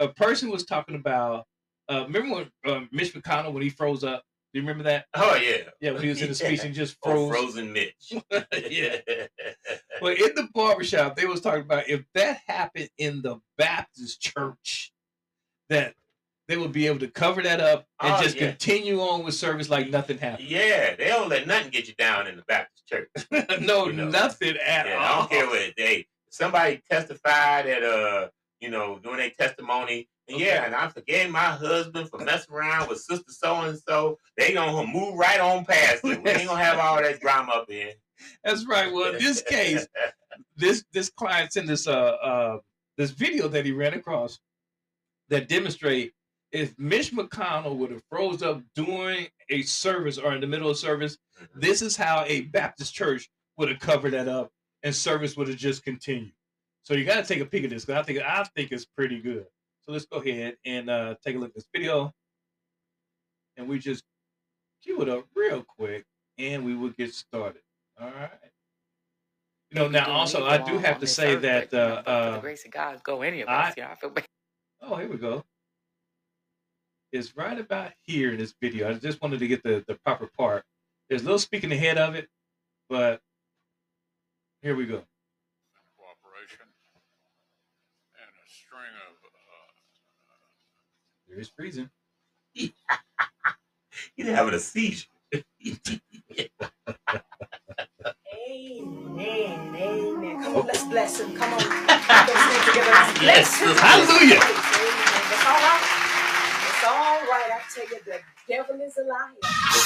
A 0.00 0.08
person 0.08 0.50
was 0.50 0.64
talking 0.64 0.96
about. 0.96 1.46
Uh, 1.88 2.04
remember 2.06 2.36
when 2.36 2.50
uh, 2.72 2.84
Mitch 2.92 3.14
McConnell 3.14 3.52
when 3.52 3.62
he 3.62 3.70
froze 3.70 4.04
up? 4.04 4.22
Do 4.52 4.60
you 4.60 4.62
remember 4.66 4.84
that? 4.84 5.06
Oh 5.14 5.36
yeah. 5.36 5.58
Yeah, 5.80 5.92
when 5.92 6.02
he 6.02 6.08
was 6.08 6.20
in 6.22 6.28
the 6.28 6.34
speech 6.36 6.64
and 6.64 6.74
just 6.74 6.96
Oh, 7.04 7.28
froze. 7.28 7.30
frozen 7.54 7.72
Mitch. 7.72 8.12
Yeah. 8.70 8.96
Well, 10.02 10.12
in 10.14 10.34
the 10.34 10.48
barbershop, 10.54 11.16
they 11.16 11.26
was 11.26 11.40
talking 11.40 11.62
about 11.62 11.88
if 11.88 12.02
that 12.14 12.38
happened 12.46 12.90
in 12.98 13.22
the 13.22 13.36
Baptist 13.58 14.20
church, 14.20 14.92
that 15.68 15.94
they 16.50 16.56
would 16.56 16.72
be 16.72 16.88
able 16.88 16.98
to 16.98 17.06
cover 17.06 17.40
that 17.44 17.60
up 17.60 17.86
and 18.02 18.12
Oh, 18.12 18.20
just 18.20 18.34
yeah. 18.34 18.48
continue 18.48 19.00
on 19.00 19.22
with 19.24 19.34
service 19.34 19.70
like 19.70 19.88
nothing 19.88 20.18
happened. 20.18 20.48
Yeah, 20.48 20.96
they 20.96 21.06
don't 21.06 21.28
let 21.28 21.46
nothing 21.46 21.70
get 21.70 21.86
you 21.86 21.94
down 21.94 22.26
in 22.26 22.34
the 22.36 22.42
Baptist 22.42 22.88
church. 22.88 23.08
no, 23.60 23.86
You 23.86 23.92
know. 23.92 24.08
nothing 24.08 24.56
at 24.66 24.86
Yeah, 24.86 24.98
I 25.00 25.18
don't 25.20 25.30
care 25.30 25.46
what 25.46 25.72
they. 25.76 26.08
Somebody 26.30 26.82
testified 26.90 27.66
at 27.66 27.84
uh, 27.84 28.28
you 28.58 28.68
know, 28.68 28.98
doing 28.98 29.18
their 29.18 29.30
testimony. 29.30 30.08
And 30.26 30.34
Okay. 30.36 30.46
Yeah, 30.46 30.64
and 30.66 30.74
I 30.74 30.88
forgave 30.88 31.30
my 31.30 31.38
husband 31.38 32.08
for 32.10 32.18
messing 32.18 32.52
around 32.52 32.88
with 32.88 32.98
sister 32.98 33.30
so 33.30 33.54
and 33.62 33.78
so. 33.78 34.18
They 34.36 34.52
gonna 34.52 34.86
move 34.92 35.14
right 35.14 35.38
on 35.40 35.64
past 35.64 36.04
it. 36.04 36.20
We 36.22 36.30
ain't 36.30 36.48
gonna 36.48 36.64
have 36.64 36.78
all 36.80 36.96
that 37.00 37.20
drama 37.20 37.52
up 37.52 37.70
in. 37.70 37.92
That's 38.44 38.66
right. 38.66 38.92
Well, 38.92 39.14
in 39.14 39.22
this 39.22 39.40
case, 39.42 39.86
this 40.56 40.82
this 40.92 41.10
client 41.10 41.52
sent 41.52 41.68
this 41.68 41.86
uh, 41.86 41.92
uh 41.92 42.58
this 42.96 43.12
video 43.12 43.46
that 43.48 43.64
he 43.64 43.70
ran 43.70 43.94
across 43.94 44.40
that 45.28 45.48
demonstrate 45.48 46.12
if 46.52 46.78
Mitch 46.78 47.12
McConnell 47.12 47.76
would 47.76 47.90
have 47.90 48.02
froze 48.10 48.42
up 48.42 48.62
during 48.74 49.28
a 49.48 49.62
service 49.62 50.18
or 50.18 50.34
in 50.34 50.40
the 50.40 50.46
middle 50.46 50.70
of 50.70 50.76
service, 50.76 51.16
this 51.54 51.82
is 51.82 51.96
how 51.96 52.24
a 52.26 52.42
Baptist 52.42 52.94
church 52.94 53.30
would 53.56 53.68
have 53.68 53.78
covered 53.78 54.12
that 54.12 54.28
up 54.28 54.50
and 54.82 54.94
service 54.94 55.36
would 55.36 55.48
have 55.48 55.56
just 55.56 55.84
continued. 55.84 56.32
So 56.82 56.94
you 56.94 57.04
got 57.04 57.16
to 57.16 57.22
take 57.22 57.40
a 57.40 57.46
peek 57.46 57.64
at 57.64 57.70
this 57.70 57.84
because 57.84 58.00
I 58.00 58.02
think 58.04 58.20
I 58.20 58.44
think 58.56 58.72
it's 58.72 58.86
pretty 58.86 59.20
good. 59.20 59.46
So 59.82 59.92
let's 59.92 60.06
go 60.06 60.18
ahead 60.18 60.56
and 60.64 60.90
uh, 60.90 61.14
take 61.24 61.36
a 61.36 61.38
look 61.38 61.50
at 61.50 61.54
this 61.54 61.68
video, 61.74 62.12
and 63.56 63.68
we 63.68 63.78
just 63.78 64.04
cue 64.82 65.00
it 65.02 65.08
up 65.08 65.26
real 65.36 65.62
quick, 65.62 66.04
and 66.38 66.64
we 66.64 66.74
will 66.74 66.90
get 66.90 67.14
started. 67.14 67.62
All 68.00 68.08
right. 68.10 68.30
You 69.70 69.78
know, 69.78 69.88
now 69.88 70.10
also 70.10 70.46
I 70.46 70.58
do 70.58 70.78
have 70.78 70.98
to 71.00 71.06
say 71.06 71.36
that 71.36 71.72
uh, 71.72 72.02
uh, 72.04 72.34
the 72.36 72.40
grace 72.40 72.64
of 72.64 72.72
God 72.72 73.00
go 73.04 73.22
any 73.22 73.42
of 73.42 73.48
us. 73.48 73.74
I, 73.76 73.80
know, 73.80 73.86
I 73.86 73.94
feel 73.94 74.10
bad. 74.10 74.26
Oh, 74.82 74.96
here 74.96 75.08
we 75.08 75.16
go. 75.16 75.44
It's 77.12 77.36
right 77.36 77.58
about 77.58 77.90
here 78.02 78.30
in 78.30 78.38
this 78.38 78.54
video. 78.60 78.88
I 78.88 78.94
just 78.94 79.20
wanted 79.20 79.40
to 79.40 79.48
get 79.48 79.64
the, 79.64 79.84
the 79.86 79.96
proper 79.96 80.28
part. 80.38 80.64
There's 81.08 81.22
a 81.22 81.24
little 81.24 81.40
speaking 81.40 81.72
ahead 81.72 81.98
of 81.98 82.14
it, 82.14 82.28
but 82.88 83.20
here 84.62 84.76
we 84.76 84.86
go. 84.86 85.02
Cooperation 85.98 86.66
and 88.14 88.30
a 88.30 88.46
string 88.48 88.94
of. 89.08 89.16
Uh, 89.24 89.72
there 91.28 91.40
is 91.40 91.48
freezing. 91.48 91.90
He's 92.54 92.72
having 94.18 94.54
a 94.54 94.60
seizure. 94.60 95.08
amen. 98.48 99.74
Amen. 99.76 100.42
Come 100.42 100.56
on, 100.56 100.66
let's 100.66 100.84
bless 100.84 101.18
him. 101.18 101.34
Come 101.36 101.52
on. 101.54 101.58
Let's 102.10 102.66
together. 102.66 103.24
Yes. 103.24 103.60
Hallelujah. 103.60 104.36
It's 104.36 105.46
all 105.46 105.52
right. 105.52 105.99
It's 106.80 106.88
all 106.88 107.20
right. 107.28 107.50
I 107.52 107.60
tell 107.74 107.84
you, 107.84 108.00
the 108.06 108.20
devil 108.48 108.80
is 108.80 108.96
a 108.96 109.04
liar. 109.04 109.36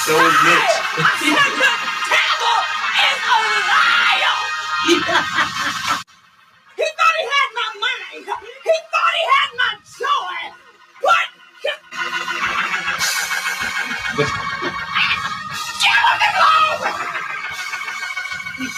So 0.07 0.15
is 0.15 0.31
Mitch. 0.47 0.79
the 0.95 1.75
devil 2.07 2.55
is 3.03 3.19
a 3.27 3.39
liar. 3.67 4.39
he 6.79 6.87
thought 6.95 7.15
he 7.19 7.25
had 7.35 7.49
my 7.51 7.67
money. 7.83 8.15
He 8.15 8.23
thought 8.23 9.13
he 9.19 9.23
had 9.27 9.51
my 9.59 9.71
joy. 9.83 10.55
But 11.03 11.27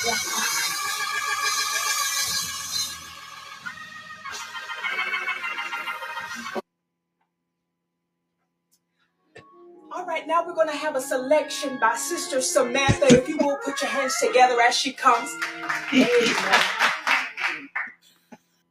All 0.09 0.41
have 10.87 10.95
a 10.95 11.01
selection 11.01 11.77
by 11.81 11.97
Sister 11.97 12.39
Samantha. 12.39 13.07
If 13.13 13.27
you 13.27 13.37
will 13.39 13.57
put 13.57 13.81
your 13.81 13.91
hands 13.91 14.15
together 14.25 14.55
as 14.61 14.73
she 14.73 14.93
comes. 14.93 15.29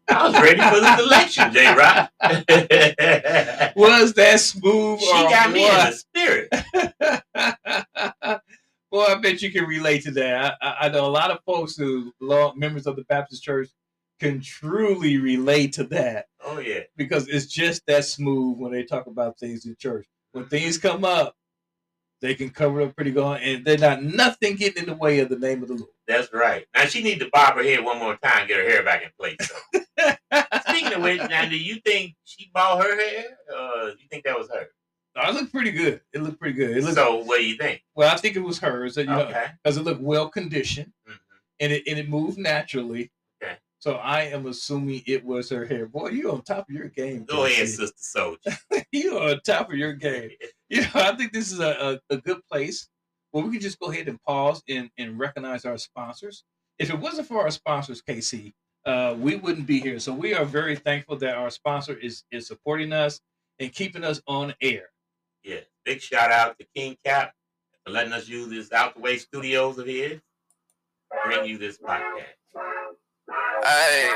I 0.08 0.26
was 0.26 0.32
ready 0.40 0.58
for 0.58 0.80
the 0.80 0.96
selection, 0.96 1.52
J. 1.52 1.75
Rock. 1.75 2.11
Was 3.76 4.14
that 4.14 4.40
smooth? 4.40 4.99
she 5.00 5.11
got 5.11 5.52
me 5.52 5.68
in 5.68 5.75
the 5.75 5.92
spirit. 5.92 6.49
Boy, 8.90 9.04
I 9.04 9.16
bet 9.16 9.42
you 9.42 9.52
can 9.52 9.66
relate 9.66 10.04
to 10.04 10.11
that. 10.12 10.56
I, 10.62 10.76
I 10.80 10.88
know 10.88 11.04
a 11.04 11.08
lot 11.08 11.30
of 11.30 11.40
folks 11.44 11.76
who 11.76 12.14
belong 12.18 12.58
members 12.58 12.87
of 12.87 12.96
the 12.96 13.04
Baptist 13.04 13.42
Church 13.42 13.68
can 14.20 14.40
truly 14.40 15.18
relate 15.18 15.75
to 15.75 15.85
that. 15.85 16.28
Oh 16.42 16.61
yeah, 16.61 16.80
because 16.96 17.28
it's 17.28 17.44
just 17.44 17.85
that 17.88 18.06
smooth 18.06 18.56
when 18.56 18.73
they 18.73 18.85
talk 18.85 19.06
about 19.06 19.38
things 19.38 19.66
in 19.66 19.76
church. 19.78 20.06
When 20.32 20.46
things 20.46 20.78
come 20.78 21.04
up, 21.04 21.37
they 22.20 22.35
can 22.35 22.50
cover 22.50 22.82
up 22.82 22.96
pretty 22.96 23.11
good, 23.11 23.40
and 23.42 23.64
they're 23.64 23.78
not 23.78 24.02
nothing 24.02 24.56
getting 24.56 24.85
in 24.85 24.88
the 24.88 24.94
way 24.96 25.18
of 25.20 25.28
the 25.28 25.38
name 25.38 25.62
of 25.62 25.68
the 25.68 25.75
Lord. 25.75 25.90
That's 26.08 26.32
right. 26.32 26.66
Now 26.75 26.85
she 26.87 27.02
needs 27.02 27.20
to 27.20 27.30
bob 27.32 27.54
her 27.56 27.62
head 27.62 27.85
one 27.85 27.99
more 27.99 28.16
time, 28.16 28.46
get 28.49 28.58
her 28.58 28.68
hair 28.68 28.82
back 28.82 29.02
in 29.02 29.11
place. 29.18 29.37
So. 29.40 30.12
Speaking 30.68 30.92
of 30.94 31.02
which, 31.02 31.20
now 31.30 31.49
do 31.49 31.56
you 31.58 31.76
think 31.85 32.14
she 32.25 32.50
bought 32.54 32.82
her 32.82 32.96
hair? 32.96 33.25
Uh, 33.54 33.87
you 33.87 34.06
think 34.11 34.25
that 34.25 34.38
was 34.38 34.49
her? 34.50 34.68
No, 35.16 35.23
it 35.30 35.35
looked 35.35 35.52
pretty 35.52 35.70
good. 35.70 36.00
It 36.12 36.23
looked 36.23 36.38
pretty 36.38 36.54
good. 36.54 36.76
It 36.76 36.82
looked, 36.85 36.96
so 36.96 37.16
what 37.25 37.38
do 37.38 37.46
you 37.46 37.56
think? 37.56 37.82
Well, 37.94 38.12
I 38.12 38.16
think 38.18 38.37
it 38.37 38.40
was 38.40 38.58
hers. 38.58 38.96
You 38.96 39.08
okay. 39.11 39.46
Because 39.62 39.78
it 39.78 39.82
looked 39.85 40.02
well 40.02 40.28
conditioned, 40.28 40.92
Mhm. 41.08 41.18
and 41.61 41.73
it 41.73 41.85
and 41.87 41.99
it 41.99 42.08
moved 42.08 42.38
naturally. 42.38 43.11
Okay. 43.42 43.56
So 43.78 43.94
I 43.94 44.23
am 44.23 44.46
assuming 44.46 45.02
it 45.06 45.25
was 45.25 45.49
her 45.50 45.64
hair. 45.64 45.87
Boy, 45.87 46.08
you 46.11 46.30
on 46.32 46.42
top 46.42 46.68
of 46.68 46.75
your 46.75 46.88
game. 46.88 47.25
Go 47.25 47.46
ahead, 47.46 47.68
Sister 47.68 47.96
Soldier. 47.96 48.58
you 48.92 49.18
on 49.18 49.40
top 49.40 49.70
of 49.70 49.76
your 49.78 49.92
game. 49.94 50.30
You 50.68 50.80
know, 50.80 50.88
I 50.94 51.14
think 51.14 51.32
this 51.32 51.52
is 51.52 51.61
a, 51.61 52.00
a, 52.11 52.14
a 52.14 52.16
good 52.18 52.40
place 52.50 52.88
where 53.30 53.44
we 53.44 53.52
can 53.52 53.61
just 53.61 53.78
go 53.78 53.90
ahead 53.90 54.08
and 54.08 54.20
pause 54.23 54.62
and, 54.68 54.90
and 54.99 55.18
recognize 55.18 55.64
our 55.64 55.78
sponsors. 55.78 56.42
If 56.78 56.90
it 56.90 56.99
wasn't 56.99 57.28
for 57.28 57.42
our 57.42 57.50
sponsors, 57.50 58.02
KC, 58.02 58.52
uh, 58.85 59.14
we 59.18 59.37
wouldn't 59.37 59.66
be 59.66 59.80
here. 59.80 59.99
So 59.99 60.12
we 60.12 60.35
are 60.35 60.44
very 60.44 60.76
thankful 60.76 61.16
that 61.18 61.37
our 61.37 61.50
sponsor 61.50 61.94
is 61.94 62.25
is 62.30 62.46
supporting 62.46 62.92
us 62.92 63.20
and 63.58 63.73
keeping 63.73 64.04
us 64.04 64.20
on 64.26 64.54
air. 64.61 64.90
Yeah. 65.42 65.61
Big 65.85 66.00
shout 66.00 66.32
out 66.32 66.58
to 66.58 66.66
King 66.75 66.96
Cap 67.04 67.32
for 67.85 67.92
letting 67.92 68.12
us 68.12 68.28
use 68.28 68.49
this 68.49 68.73
out 68.73 68.94
the 68.94 69.00
way 69.00 69.18
studios 69.18 69.78
of 69.78 69.87
his. 69.87 70.20
Bring 71.25 71.46
you 71.46 71.58
this 71.58 71.78
podcast. 71.78 72.37
Hey, 73.64 74.11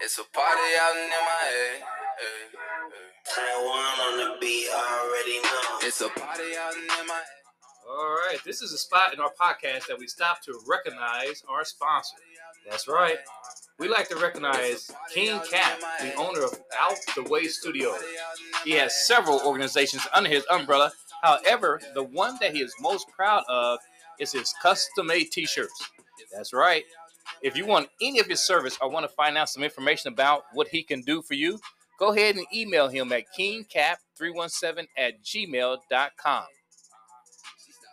it's 0.00 0.18
a 0.18 0.24
party 0.32 0.60
out 0.80 0.96
in 0.96 1.08
MIA. 1.08 1.84
Hey, 2.18 2.48
hey. 2.52 2.69
It's 5.82 6.00
a 6.00 6.08
party 6.08 6.56
out 6.58 6.74
in 6.74 6.82
MIA. 6.82 7.22
All 7.88 8.16
right, 8.26 8.38
this 8.44 8.62
is 8.62 8.72
a 8.72 8.78
spot 8.78 9.14
in 9.14 9.20
our 9.20 9.30
podcast 9.40 9.86
that 9.86 9.98
we 9.98 10.06
stop 10.06 10.42
to 10.42 10.58
recognize 10.68 11.42
our 11.48 11.64
sponsor. 11.64 12.16
That's 12.68 12.88
right. 12.88 13.18
We 13.78 13.88
like 13.88 14.08
to 14.08 14.16
recognize 14.16 14.90
King 15.12 15.40
Cap, 15.50 15.80
the 16.00 16.14
owner 16.14 16.44
of 16.44 16.58
Out 16.80 16.98
the 17.14 17.22
Way 17.24 17.46
Studios. 17.46 18.00
He 18.64 18.72
has 18.72 19.06
several 19.06 19.40
organizations 19.44 20.06
under 20.12 20.28
his 20.28 20.44
umbrella. 20.50 20.92
However, 21.22 21.80
the 21.94 22.04
one 22.04 22.36
that 22.40 22.54
he 22.54 22.60
is 22.60 22.74
most 22.80 23.08
proud 23.08 23.44
of 23.48 23.78
is 24.18 24.32
his 24.32 24.52
custom 24.62 25.06
made 25.06 25.30
t 25.30 25.46
shirts. 25.46 25.90
That's 26.32 26.52
right. 26.52 26.84
If 27.42 27.56
you 27.56 27.64
want 27.64 27.88
any 28.00 28.18
of 28.18 28.26
his 28.26 28.40
service 28.40 28.76
or 28.80 28.90
want 28.90 29.08
to 29.08 29.14
find 29.14 29.38
out 29.38 29.48
some 29.48 29.62
information 29.62 30.12
about 30.12 30.44
what 30.52 30.68
he 30.68 30.82
can 30.82 31.00
do 31.02 31.22
for 31.22 31.34
you, 31.34 31.58
go 32.00 32.12
ahead 32.12 32.34
and 32.34 32.46
email 32.52 32.88
him 32.88 33.12
at 33.12 33.24
kingcap317 33.38 34.86
at 34.96 35.22
gmail.com. 35.22 36.44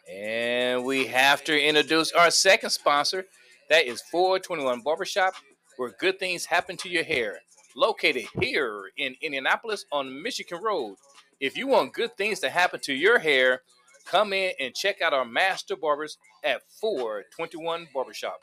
And 0.09 0.85
we 0.85 1.05
have 1.07 1.43
to 1.43 1.61
introduce 1.61 2.13
our 2.13 2.31
second 2.31 2.69
sponsor. 2.69 3.25
That 3.69 3.85
is 3.85 4.01
421 4.09 4.81
Barbershop, 4.81 5.33
where 5.75 5.93
good 5.99 6.17
things 6.17 6.45
happen 6.45 6.77
to 6.77 6.89
your 6.89 7.03
hair. 7.03 7.39
Located 7.75 8.25
here 8.39 8.83
in 8.97 9.15
Indianapolis 9.21 9.85
on 9.91 10.23
Michigan 10.23 10.61
Road. 10.63 10.95
If 11.41 11.57
you 11.57 11.67
want 11.67 11.93
good 11.93 12.15
things 12.17 12.39
to 12.39 12.49
happen 12.49 12.79
to 12.83 12.93
your 12.93 13.19
hair, 13.19 13.61
come 14.05 14.31
in 14.31 14.53
and 14.59 14.73
check 14.73 15.01
out 15.01 15.13
our 15.13 15.25
master 15.25 15.75
barbers 15.75 16.17
at 16.43 16.61
421 16.79 17.89
Barbershop. 17.93 18.39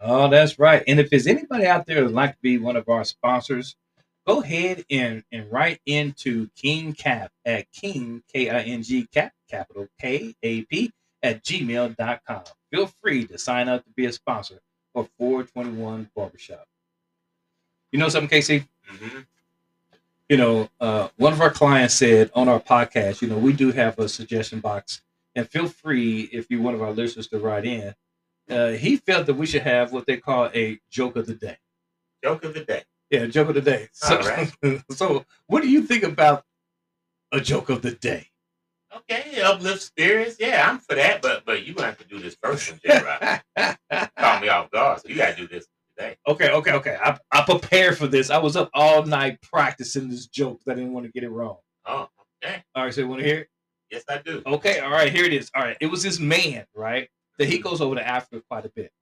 Oh, 0.00 0.28
that's 0.28 0.58
right. 0.58 0.82
And 0.86 1.00
if 1.00 1.10
there's 1.10 1.26
anybody 1.26 1.66
out 1.66 1.86
there 1.86 1.96
that'd 1.96 2.12
like 2.12 2.32
to 2.32 2.42
be 2.42 2.58
one 2.58 2.76
of 2.76 2.88
our 2.88 3.04
sponsors, 3.04 3.76
go 4.26 4.40
ahead 4.40 4.84
and, 4.90 5.24
and 5.32 5.50
write 5.50 5.80
into 5.86 6.48
King 6.56 6.92
Cap 6.92 7.32
at 7.44 7.70
King, 7.72 8.22
K 8.32 8.50
I 8.50 8.62
N 8.62 8.82
G 8.82 9.06
Cap, 9.12 9.32
capital 9.48 9.88
K 10.00 10.34
A 10.42 10.62
P, 10.62 10.92
at 11.22 11.42
gmail.com. 11.44 12.42
Feel 12.70 12.90
free 13.02 13.26
to 13.26 13.38
sign 13.38 13.68
up 13.68 13.84
to 13.84 13.90
be 13.92 14.06
a 14.06 14.12
sponsor 14.12 14.60
for 14.92 15.08
421 15.18 16.10
Barbershop. 16.14 16.64
You 17.92 17.98
know 17.98 18.08
something, 18.08 18.38
KC? 18.38 18.66
Mm-hmm. 18.92 19.20
You 20.28 20.36
know, 20.36 20.68
uh, 20.78 21.08
one 21.16 21.32
of 21.32 21.40
our 21.40 21.50
clients 21.50 21.94
said 21.94 22.30
on 22.34 22.48
our 22.48 22.60
podcast, 22.60 23.22
you 23.22 23.28
know, 23.28 23.38
we 23.38 23.52
do 23.54 23.72
have 23.72 23.98
a 23.98 24.08
suggestion 24.08 24.60
box, 24.60 25.02
and 25.34 25.48
feel 25.48 25.68
free 25.68 26.28
if 26.32 26.50
you're 26.50 26.60
one 26.60 26.74
of 26.74 26.82
our 26.82 26.92
listeners 26.92 27.28
to 27.28 27.38
write 27.38 27.64
in. 27.64 27.94
Uh, 28.50 28.70
he 28.70 28.96
felt 28.96 29.26
that 29.26 29.34
we 29.34 29.46
should 29.46 29.62
have 29.62 29.92
what 29.92 30.06
they 30.06 30.16
call 30.18 30.50
a 30.54 30.78
joke 30.90 31.16
of 31.16 31.26
the 31.26 31.34
day. 31.34 31.56
Joke 32.22 32.44
of 32.44 32.54
the 32.54 32.64
day. 32.64 32.82
Yeah, 33.10 33.26
joke 33.26 33.48
of 33.48 33.54
the 33.54 33.62
day. 33.62 33.88
So, 33.92 34.18
right. 34.20 34.52
so 34.90 35.24
what 35.46 35.62
do 35.62 35.70
you 35.70 35.82
think 35.82 36.02
about 36.02 36.44
a 37.32 37.40
joke 37.40 37.70
of 37.70 37.80
the 37.80 37.92
day? 37.92 38.28
Okay, 38.94 39.40
uplift 39.40 39.82
spirits. 39.82 40.36
Yeah, 40.38 40.66
I'm 40.68 40.78
for 40.78 40.94
that. 40.94 41.22
But 41.22 41.44
but 41.44 41.66
you 41.66 41.74
gonna 41.74 41.88
have 41.88 41.98
to 41.98 42.04
do 42.04 42.18
this 42.18 42.36
first 42.42 42.70
one, 42.70 42.80
J. 42.84 43.40
Caught 44.16 44.42
me 44.42 44.48
off 44.48 44.70
guard, 44.70 45.00
so 45.00 45.08
you 45.08 45.16
gotta 45.16 45.36
do 45.36 45.46
this 45.46 45.66
okay, 46.00 46.50
okay, 46.50 46.72
okay. 46.72 46.96
I, 47.02 47.18
I 47.32 47.42
prepared 47.42 47.98
for 47.98 48.06
this. 48.06 48.30
I 48.30 48.38
was 48.38 48.56
up 48.56 48.70
all 48.74 49.04
night 49.04 49.40
practicing 49.42 50.08
this 50.08 50.26
joke. 50.26 50.60
I 50.68 50.74
didn't 50.74 50.92
want 50.92 51.06
to 51.06 51.12
get 51.12 51.24
it 51.24 51.30
wrong. 51.30 51.58
Oh, 51.86 52.08
okay. 52.44 52.62
All 52.74 52.84
right, 52.84 52.94
so 52.94 53.00
you 53.02 53.08
want 53.08 53.22
to 53.22 53.26
hear 53.26 53.38
it? 53.40 53.48
Yes, 53.90 54.04
I 54.08 54.18
do. 54.18 54.42
Okay, 54.46 54.80
all 54.80 54.90
right, 54.90 55.10
here 55.12 55.24
it 55.24 55.32
is. 55.32 55.50
All 55.54 55.62
right, 55.62 55.76
it 55.80 55.86
was 55.86 56.02
this 56.02 56.20
man, 56.20 56.66
right? 56.74 57.08
That 57.38 57.48
he 57.48 57.58
goes 57.58 57.80
over 57.80 57.94
to 57.94 58.06
Africa 58.06 58.42
quite 58.48 58.66
a 58.66 58.70
bit, 58.70 58.92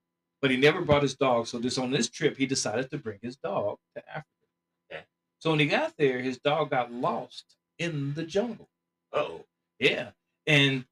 but 0.41 0.51
he 0.51 0.57
never 0.57 0.83
brought 0.83 1.03
his 1.03 1.15
dog. 1.17 1.47
So 1.47 1.59
this 1.59 1.79
on 1.79 1.91
this 1.91 2.09
trip, 2.09 2.37
he 2.37 2.47
decided 2.47 2.91
to 2.91 2.99
bring 2.99 3.19
his 3.23 3.37
dog 3.37 3.79
to 3.97 4.09
Africa. 4.09 4.27
Okay. 4.93 5.03
So 5.39 5.51
when 5.51 5.61
he 5.61 5.67
got 5.67 5.95
there, 5.99 6.21
his 6.21 6.39
dog 6.39 6.71
got 6.71 6.93
lost 6.93 7.57
in 7.79 8.15
the 8.15 8.23
jungle. 8.23 8.69
Oh, 9.13 9.45
Yeah, 9.79 10.11
and 10.47 10.85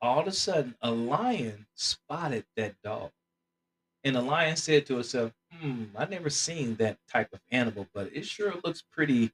all 0.00 0.20
of 0.20 0.26
a 0.26 0.32
sudden, 0.32 0.74
a 0.82 0.90
lion 0.90 1.66
spotted 1.74 2.44
that 2.56 2.74
dog, 2.82 3.10
and 4.06 4.14
the 4.14 4.22
lion 4.22 4.56
said 4.56 4.86
to 4.86 5.00
itself, 5.00 5.32
"Hmm, 5.52 5.84
I 5.96 6.04
never 6.06 6.30
seen 6.30 6.76
that 6.76 6.98
type 7.08 7.32
of 7.32 7.40
animal, 7.50 7.88
but 7.92 8.14
it 8.14 8.24
sure 8.24 8.54
looks 8.64 8.82
pretty 8.82 9.32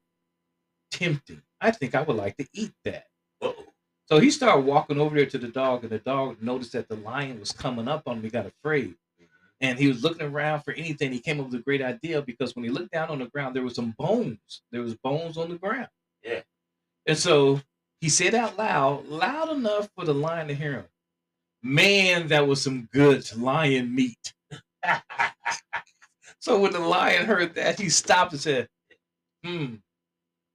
tempting. 0.90 1.42
I 1.60 1.70
think 1.72 1.94
I 1.94 2.02
would 2.02 2.16
like 2.16 2.36
to 2.38 2.46
eat 2.54 2.72
that. 2.84 3.06
Uh-oh. 3.42 3.66
So 4.06 4.18
he 4.18 4.30
started 4.30 4.64
walking 4.64 4.98
over 4.98 5.14
there 5.14 5.26
to 5.26 5.38
the 5.38 5.48
dog, 5.48 5.82
and 5.82 5.90
the 5.90 5.98
dog 5.98 6.42
noticed 6.42 6.72
that 6.72 6.88
the 6.88 6.96
lion 6.96 7.38
was 7.38 7.52
coming 7.52 7.86
up 7.86 8.04
on 8.06 8.16
him. 8.16 8.22
He 8.22 8.30
got 8.30 8.46
afraid. 8.46 8.94
And 9.60 9.78
he 9.78 9.86
was 9.86 10.02
looking 10.02 10.26
around 10.26 10.62
for 10.62 10.72
anything. 10.72 11.12
He 11.12 11.20
came 11.20 11.38
up 11.38 11.46
with 11.46 11.60
a 11.60 11.62
great 11.62 11.82
idea 11.82 12.20
because 12.20 12.56
when 12.56 12.64
he 12.64 12.70
looked 12.70 12.90
down 12.90 13.10
on 13.10 13.20
the 13.20 13.26
ground, 13.26 13.54
there 13.54 13.62
was 13.62 13.76
some 13.76 13.94
bones. 13.96 14.62
There 14.72 14.82
was 14.82 14.96
bones 14.96 15.38
on 15.38 15.50
the 15.50 15.56
ground. 15.56 15.86
Yeah. 16.24 16.40
And 17.06 17.16
so 17.16 17.60
he 18.00 18.08
said 18.08 18.34
out 18.34 18.58
loud, 18.58 19.06
loud 19.06 19.50
enough 19.50 19.88
for 19.94 20.04
the 20.04 20.14
lion 20.14 20.48
to 20.48 20.54
hear 20.54 20.72
him, 20.72 20.84
Man, 21.62 22.26
that 22.28 22.48
was 22.48 22.60
some 22.60 22.88
good 22.92 23.36
lion 23.36 23.94
meat. 23.94 24.34
so 26.38 26.58
when 26.58 26.72
the 26.72 26.80
lion 26.80 27.26
heard 27.26 27.54
that, 27.54 27.78
he 27.78 27.88
stopped 27.88 28.32
and 28.32 28.40
said, 28.40 28.68
Hmm, 29.44 29.76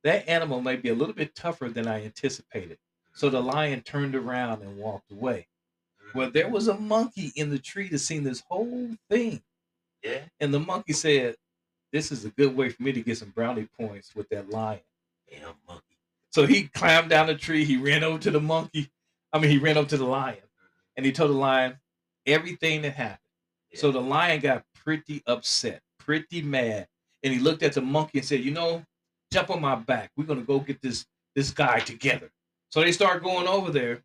that 0.04 0.28
animal 0.30 0.62
may 0.62 0.76
be 0.76 0.90
a 0.90 0.96
little 0.96 1.14
bit 1.14 1.36
tougher 1.36 1.70
than 1.70 1.88
I 1.88 2.06
anticipated. 2.06 2.78
So 3.14 3.30
the 3.30 3.42
lion 3.42 3.82
turned 3.82 4.16
around 4.16 4.62
and 4.62 4.78
walked 4.78 5.12
away. 5.12 5.48
Well, 6.14 6.32
there 6.32 6.50
was 6.50 6.68
a 6.68 6.78
monkey 6.78 7.32
in 7.36 7.50
the 7.50 7.60
tree 7.60 7.90
that 7.90 8.00
seen 8.00 8.24
this 8.24 8.44
whole 8.48 8.92
thing. 9.10 9.42
Yeah. 10.04 10.22
And 10.40 10.54
the 10.54 10.60
monkey 10.60 10.94
said, 10.94 11.36
This 11.92 12.12
is 12.12 12.24
a 12.24 12.30
good 12.30 12.56
way 12.56 12.70
for 12.70 12.84
me 12.84 12.94
to 12.94 13.02
get 13.02 13.18
some 13.18 13.32
brownie 13.32 13.68
points 13.80 14.16
with 14.16 14.30
that 14.30 14.50
lion. 14.50 14.80
Damn 15.30 15.56
monkey. 15.68 15.84
So 16.30 16.46
he 16.46 16.64
climbed 16.64 17.10
down 17.10 17.28
the 17.28 17.36
tree. 17.36 17.66
He 17.66 17.78
ran 17.78 18.04
over 18.04 18.20
to 18.20 18.32
the 18.32 18.40
monkey. 18.40 18.90
I 19.34 19.40
mean, 19.40 19.52
he 19.52 19.58
ran 19.58 19.78
over 19.78 19.90
to 19.90 19.98
the 19.98 20.06
lion 20.06 20.38
and 20.96 21.06
he 21.06 21.12
told 21.12 21.32
the 21.32 21.36
lion 21.36 21.78
everything 22.26 22.82
that 22.84 22.94
happened. 22.94 23.20
So 23.74 23.92
the 23.92 24.02
lion 24.02 24.40
got 24.40 24.64
pretty 24.74 25.22
upset, 25.28 25.82
pretty 26.00 26.42
mad. 26.42 26.88
And 27.24 27.34
he 27.34 27.40
looked 27.40 27.64
at 27.64 27.74
the 27.74 27.82
monkey 27.82 28.20
and 28.20 28.28
said, 28.28 28.42
You 28.42 28.52
know, 28.52 28.84
jump 29.32 29.50
on 29.50 29.62
my 29.62 29.76
back. 29.76 30.12
We're 30.16 30.26
going 30.26 30.40
to 30.40 30.46
go 30.46 30.60
get 30.60 30.82
this, 30.82 31.06
this 31.36 31.52
guy 31.52 31.80
together. 31.80 32.32
So 32.70 32.82
they 32.82 32.92
start 32.92 33.24
going 33.24 33.48
over 33.48 33.72
there 33.72 34.04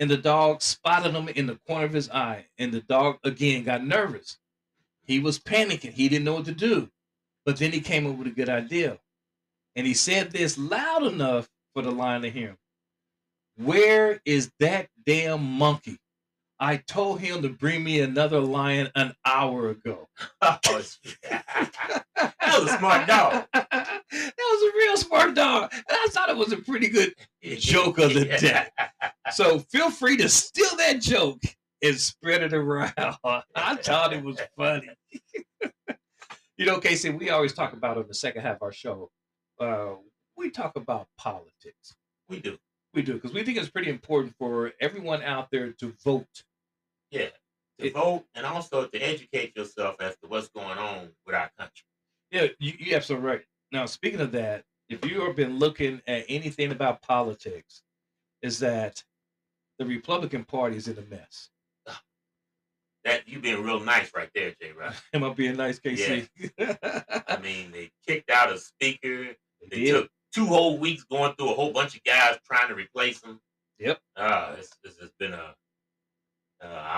and 0.00 0.10
the 0.10 0.16
dog 0.16 0.62
spotted 0.62 1.14
him 1.14 1.28
in 1.28 1.46
the 1.46 1.58
corner 1.66 1.84
of 1.84 1.92
his 1.92 2.10
eye. 2.10 2.46
And 2.58 2.72
the 2.72 2.80
dog 2.80 3.18
again 3.24 3.64
got 3.64 3.84
nervous. 3.84 4.38
He 5.04 5.20
was 5.20 5.38
panicking. 5.38 5.92
He 5.92 6.08
didn't 6.08 6.24
know 6.24 6.34
what 6.34 6.46
to 6.46 6.52
do. 6.52 6.88
But 7.44 7.58
then 7.58 7.72
he 7.72 7.80
came 7.80 8.06
up 8.06 8.16
with 8.16 8.26
a 8.26 8.30
good 8.30 8.48
idea. 8.48 8.98
And 9.76 9.86
he 9.86 9.94
said 9.94 10.30
this 10.30 10.56
loud 10.56 11.04
enough 11.04 11.48
for 11.72 11.82
the 11.82 11.90
lion 11.90 12.22
to 12.22 12.30
hear 12.30 12.48
him. 12.48 12.58
Where 13.56 14.20
is 14.24 14.50
that 14.60 14.88
damn 15.06 15.44
monkey? 15.44 15.98
I 16.64 16.78
told 16.78 17.20
him 17.20 17.42
to 17.42 17.50
bring 17.50 17.84
me 17.84 18.00
another 18.00 18.40
lion 18.40 18.88
an 18.94 19.14
hour 19.26 19.68
ago. 19.68 20.08
That 20.40 20.60
was 20.70 20.98
a 21.30 22.78
smart 22.78 23.06
dog. 23.06 23.44
that 23.52 23.98
was 24.10 24.72
a 24.72 24.76
real 24.76 24.96
smart 24.96 25.34
dog. 25.34 25.70
And 25.72 25.84
I 25.90 26.06
thought 26.10 26.30
it 26.30 26.36
was 26.36 26.52
a 26.52 26.56
pretty 26.56 26.88
good 26.88 27.12
joke 27.58 27.98
of 27.98 28.14
the 28.14 28.24
day. 28.40 28.66
So 29.32 29.58
feel 29.58 29.90
free 29.90 30.16
to 30.16 30.28
steal 30.30 30.74
that 30.78 31.02
joke 31.02 31.42
and 31.82 31.98
spread 31.98 32.42
it 32.42 32.54
around. 32.54 32.94
I 32.96 33.76
thought 33.82 34.14
it 34.14 34.24
was 34.24 34.38
funny. 34.56 34.88
you 36.56 36.64
know, 36.64 36.78
KC, 36.80 37.18
we 37.18 37.28
always 37.28 37.52
talk 37.52 37.74
about 37.74 37.98
on 37.98 38.06
the 38.08 38.14
second 38.14 38.40
half 38.40 38.56
of 38.56 38.62
our 38.62 38.72
show, 38.72 39.10
uh, 39.60 39.96
we 40.38 40.48
talk 40.50 40.76
about 40.76 41.08
politics. 41.18 41.94
We 42.30 42.40
do. 42.40 42.56
We 42.94 43.02
do, 43.02 43.14
because 43.14 43.34
we 43.34 43.42
think 43.42 43.58
it's 43.58 43.68
pretty 43.68 43.90
important 43.90 44.34
for 44.38 44.72
everyone 44.80 45.22
out 45.22 45.48
there 45.50 45.72
to 45.72 45.92
vote. 46.02 46.44
Yeah. 47.14 47.30
To 47.78 47.86
It- 47.86 47.94
vote 47.94 48.26
and 48.34 48.44
also 48.44 48.86
to 48.86 48.98
educate 48.98 49.56
yourself 49.56 49.96
as 50.00 50.16
to 50.18 50.28
what's 50.28 50.48
going 50.48 50.78
on 50.78 51.12
with 51.26 51.34
our 51.34 51.50
country. 51.58 51.84
Yeah, 52.30 52.48
you, 52.58 52.74
you're 52.78 52.96
absolutely 52.96 53.28
right. 53.28 53.44
Now, 53.72 53.86
speaking 53.86 54.20
of 54.20 54.32
that, 54.32 54.64
if 54.88 55.04
you 55.04 55.20
have 55.22 55.36
been 55.36 55.58
looking 55.58 56.02
at 56.06 56.24
anything 56.28 56.72
about 56.72 57.02
politics, 57.02 57.82
is 58.42 58.58
that 58.58 59.02
the 59.78 59.86
Republican 59.86 60.44
Party 60.44 60.76
is 60.76 60.88
in 60.88 60.98
a 60.98 61.02
mess. 61.02 61.48
That 63.04 63.28
you 63.28 63.38
being 63.38 63.62
real 63.62 63.80
nice 63.80 64.10
right 64.14 64.30
there, 64.34 64.54
J. 64.62 64.72
Rod. 64.72 64.94
Am 65.12 65.24
I 65.24 65.34
being 65.34 65.56
nice, 65.56 65.78
KC? 65.78 66.26
I 67.28 67.36
mean, 67.42 67.70
they 67.70 67.90
kicked 68.06 68.30
out 68.30 68.50
a 68.50 68.58
speaker. 68.58 69.26
They 69.70 69.84
did. 69.84 69.92
took 69.92 70.10
two 70.34 70.46
whole 70.46 70.78
weeks 70.78 71.04
going 71.04 71.34
through 71.34 71.50
a 71.50 71.54
whole 71.54 71.70
bunch 71.70 71.94
of 71.96 72.02
guys 72.02 72.38
trying 72.46 72.68
to 72.68 72.74
replace 72.74 73.22
him. 73.22 73.40
Yep. 73.78 74.00
Uh, 74.16 74.56
this, 74.56 74.96
has 75.00 75.10
been 75.18 75.34
a, 75.34 75.54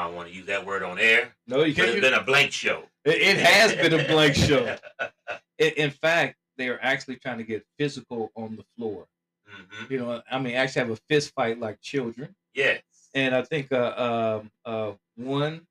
don't 0.06 0.16
want 0.16 0.28
to 0.28 0.34
use 0.34 0.46
that 0.46 0.64
word 0.64 0.82
on 0.82 0.98
air, 0.98 1.34
No, 1.46 1.62
you 1.64 1.74
can't. 1.74 1.88
it's 1.90 2.00
been 2.00 2.14
a 2.14 2.22
blank 2.22 2.52
show. 2.52 2.84
It, 3.04 3.16
it 3.22 3.36
has 3.38 3.74
been 3.74 3.92
a 3.98 4.06
blank 4.08 4.34
show. 4.34 4.76
In, 5.58 5.72
in 5.76 5.90
fact, 5.90 6.36
they 6.58 6.68
are 6.68 6.78
actually 6.82 7.16
trying 7.16 7.38
to 7.38 7.44
get 7.44 7.64
physical 7.78 8.30
on 8.34 8.56
the 8.56 8.64
floor. 8.76 9.06
hmm 9.46 9.92
You 9.92 9.98
know, 10.00 10.22
I 10.30 10.38
mean, 10.38 10.54
actually 10.54 10.80
have 10.80 10.90
a 10.90 10.96
fist 11.08 11.32
fight 11.34 11.58
like 11.58 11.80
children. 11.80 12.34
Yes. 12.54 12.82
And 13.14 13.34
I 13.34 13.42
think 13.42 13.72
uh, 13.72 14.40
um, 14.42 14.50
uh, 14.64 14.92
one 15.16 15.66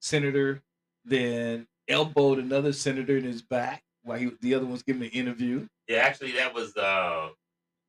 senator 0.00 0.62
then 1.04 1.66
elbowed 1.88 2.38
another 2.38 2.72
senator 2.72 3.16
in 3.16 3.24
his 3.24 3.42
back 3.42 3.82
while 4.02 4.18
he, 4.18 4.30
the 4.40 4.54
other 4.54 4.66
one's 4.66 4.82
giving 4.82 5.02
an 5.02 5.10
interview. 5.10 5.66
Yeah, 5.88 5.98
actually, 5.98 6.32
that 6.32 6.52
was 6.54 6.76
uh, 6.76 7.28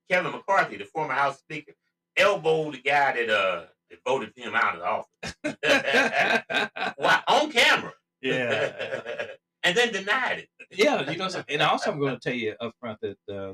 Kevin 0.10 0.32
McCarthy, 0.32 0.78
the 0.78 0.86
former 0.86 1.14
House 1.14 1.40
Speaker, 1.40 1.74
elbowed 2.18 2.74
the 2.76 2.80
guy 2.82 3.14
that 3.14 3.30
uh 3.30 3.64
that 3.92 4.00
voted 4.06 4.32
him 4.36 4.54
out 4.56 4.76
of 4.76 4.82
the 4.82 5.54
office. 5.54 6.96
Why 6.98 7.22
on 7.28 7.52
camera? 7.52 7.94
yeah. 8.22 8.72
and 9.64 9.78
then 9.78 9.94
denied 9.94 10.40
it. 10.40 10.50
yeah, 10.72 11.10
you 11.12 11.18
know, 11.18 11.30
and 11.48 11.62
also 11.62 11.92
I'm 11.92 12.00
going 12.00 12.14
to 12.16 12.20
tell 12.20 12.34
you 12.34 12.56
up 12.60 12.74
front 12.80 13.00
that 13.02 13.18
uh, 13.32 13.54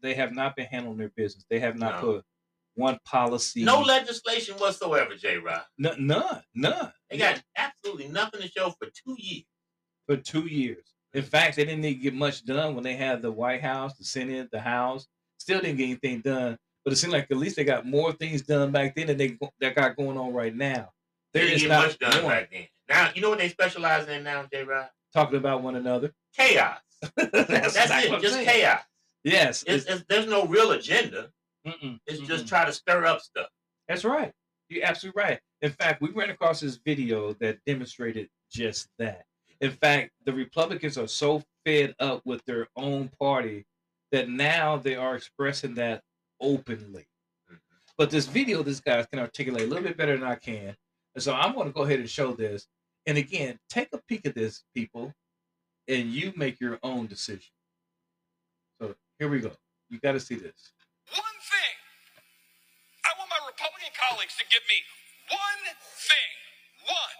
they 0.00 0.14
have 0.14 0.32
not 0.32 0.56
been 0.56 0.66
handling 0.66 0.96
their 0.98 1.10
business. 1.14 1.44
They 1.50 1.58
have 1.60 1.76
not 1.76 2.00
No. 2.02 2.12
put 2.14 2.24
one 2.76 2.98
policy. 3.04 3.62
No 3.64 3.80
legislation 3.80 4.54
whatsoever, 4.56 5.16
J. 5.16 5.36
Rod. 5.38 5.62
N- 5.84 5.96
none, 6.06 6.42
none. 6.54 6.92
They 7.10 7.18
got 7.18 7.42
absolutely 7.56 8.08
nothing 8.08 8.40
to 8.40 8.48
show 8.48 8.70
for 8.70 8.86
two 8.86 9.16
years. 9.18 9.44
for 10.06 10.16
two 10.16 10.46
years. 10.46 10.84
In 11.12 11.22
fact, 11.24 11.56
they 11.56 11.64
didn't 11.64 11.84
even 11.84 12.00
get 12.02 12.14
much 12.14 12.44
done 12.44 12.74
when 12.74 12.84
they 12.84 12.94
had 12.94 13.20
the 13.22 13.32
White 13.32 13.62
House, 13.62 13.96
the 13.98 14.04
Senate, 14.04 14.48
the 14.52 14.60
House. 14.60 15.06
Still 15.38 15.60
didn't 15.60 15.76
get 15.78 15.84
anything 15.84 16.20
done. 16.20 16.56
But 16.88 16.94
it 16.94 16.96
seemed 16.96 17.12
like 17.12 17.26
at 17.30 17.36
least 17.36 17.56
they 17.56 17.64
got 17.64 17.84
more 17.84 18.12
things 18.12 18.40
done 18.40 18.72
back 18.72 18.94
then 18.96 19.08
than 19.08 19.18
they 19.18 19.36
that 19.60 19.74
got 19.76 19.94
going 19.94 20.16
on 20.16 20.32
right 20.32 20.54
now. 20.56 20.88
They 21.34 21.40
They're 21.40 21.48
didn't 21.50 21.58
just 21.58 21.68
get 21.68 21.68
not 21.68 21.86
much 21.86 21.98
done 22.22 22.26
back 22.30 22.50
then. 22.50 22.66
Now, 22.88 23.10
you 23.14 23.20
know 23.20 23.28
what 23.28 23.38
they 23.38 23.50
specialize 23.50 24.08
in 24.08 24.24
now, 24.24 24.46
J. 24.50 24.64
Rod? 24.64 24.88
talking 25.12 25.36
about 25.36 25.62
one 25.62 25.76
another. 25.76 26.12
Chaos. 26.34 26.78
That's, 27.16 27.74
That's 27.74 28.06
it, 28.06 28.20
just 28.22 28.34
saying. 28.36 28.46
chaos. 28.48 28.80
Yes, 29.22 29.64
It's, 29.66 29.84
it's, 29.84 30.02
there's 30.08 30.26
no 30.26 30.46
real 30.46 30.70
agenda. 30.72 31.28
mm-mm, 31.66 31.98
It's 32.06 32.20
mm-mm. 32.20 32.26
just 32.26 32.48
try 32.48 32.64
to 32.64 32.72
stir 32.72 33.04
up 33.04 33.20
stuff. 33.20 33.48
That's 33.86 34.04
right. 34.06 34.32
You're 34.70 34.86
absolutely 34.86 35.22
right. 35.22 35.40
In 35.60 35.72
fact, 35.72 36.00
we 36.00 36.08
ran 36.10 36.30
across 36.30 36.60
this 36.60 36.76
video 36.82 37.34
that 37.34 37.58
demonstrated 37.66 38.30
just 38.50 38.88
that. 38.98 39.24
In 39.60 39.72
fact, 39.72 40.12
the 40.24 40.32
Republicans 40.32 40.96
are 40.96 41.06
so 41.08 41.42
fed 41.66 41.94
up 42.00 42.22
with 42.24 42.42
their 42.46 42.68
own 42.76 43.10
party 43.20 43.66
that 44.12 44.30
now 44.30 44.78
they 44.78 44.94
are 44.96 45.16
expressing 45.16 45.74
that 45.74 46.02
openly. 46.40 47.06
Mm-hmm. 47.50 47.56
But 47.96 48.10
this 48.10 48.26
video, 48.26 48.62
this 48.62 48.80
guy 48.80 49.02
can 49.04 49.20
articulate 49.20 49.64
a 49.64 49.66
little 49.66 49.84
bit 49.84 49.96
better 49.96 50.16
than 50.16 50.26
I 50.26 50.36
can. 50.36 50.76
And 51.14 51.22
so 51.22 51.34
I'm 51.34 51.54
going 51.54 51.66
to 51.66 51.72
go 51.72 51.82
ahead 51.82 51.98
and 51.98 52.08
show 52.08 52.32
this. 52.32 52.66
And 53.06 53.18
again, 53.18 53.58
take 53.68 53.88
a 53.92 53.98
peek 54.06 54.26
at 54.26 54.34
this, 54.34 54.62
people, 54.74 55.14
and 55.88 56.12
you 56.12 56.32
make 56.36 56.60
your 56.60 56.78
own 56.82 57.06
decision. 57.06 57.50
So 58.80 58.94
here 59.18 59.28
we 59.28 59.40
go. 59.40 59.52
You 59.88 59.98
got 59.98 60.12
to 60.12 60.20
see 60.20 60.36
this. 60.36 60.72
one 61.10 61.38
thing. 61.40 61.74
I 63.08 63.16
want 63.18 63.30
my 63.32 63.40
Republican 63.48 63.90
colleagues 63.96 64.36
to 64.36 64.44
give 64.52 64.62
me 64.68 64.78
one 65.32 65.64
thing, 65.80 66.32
one, 66.84 67.16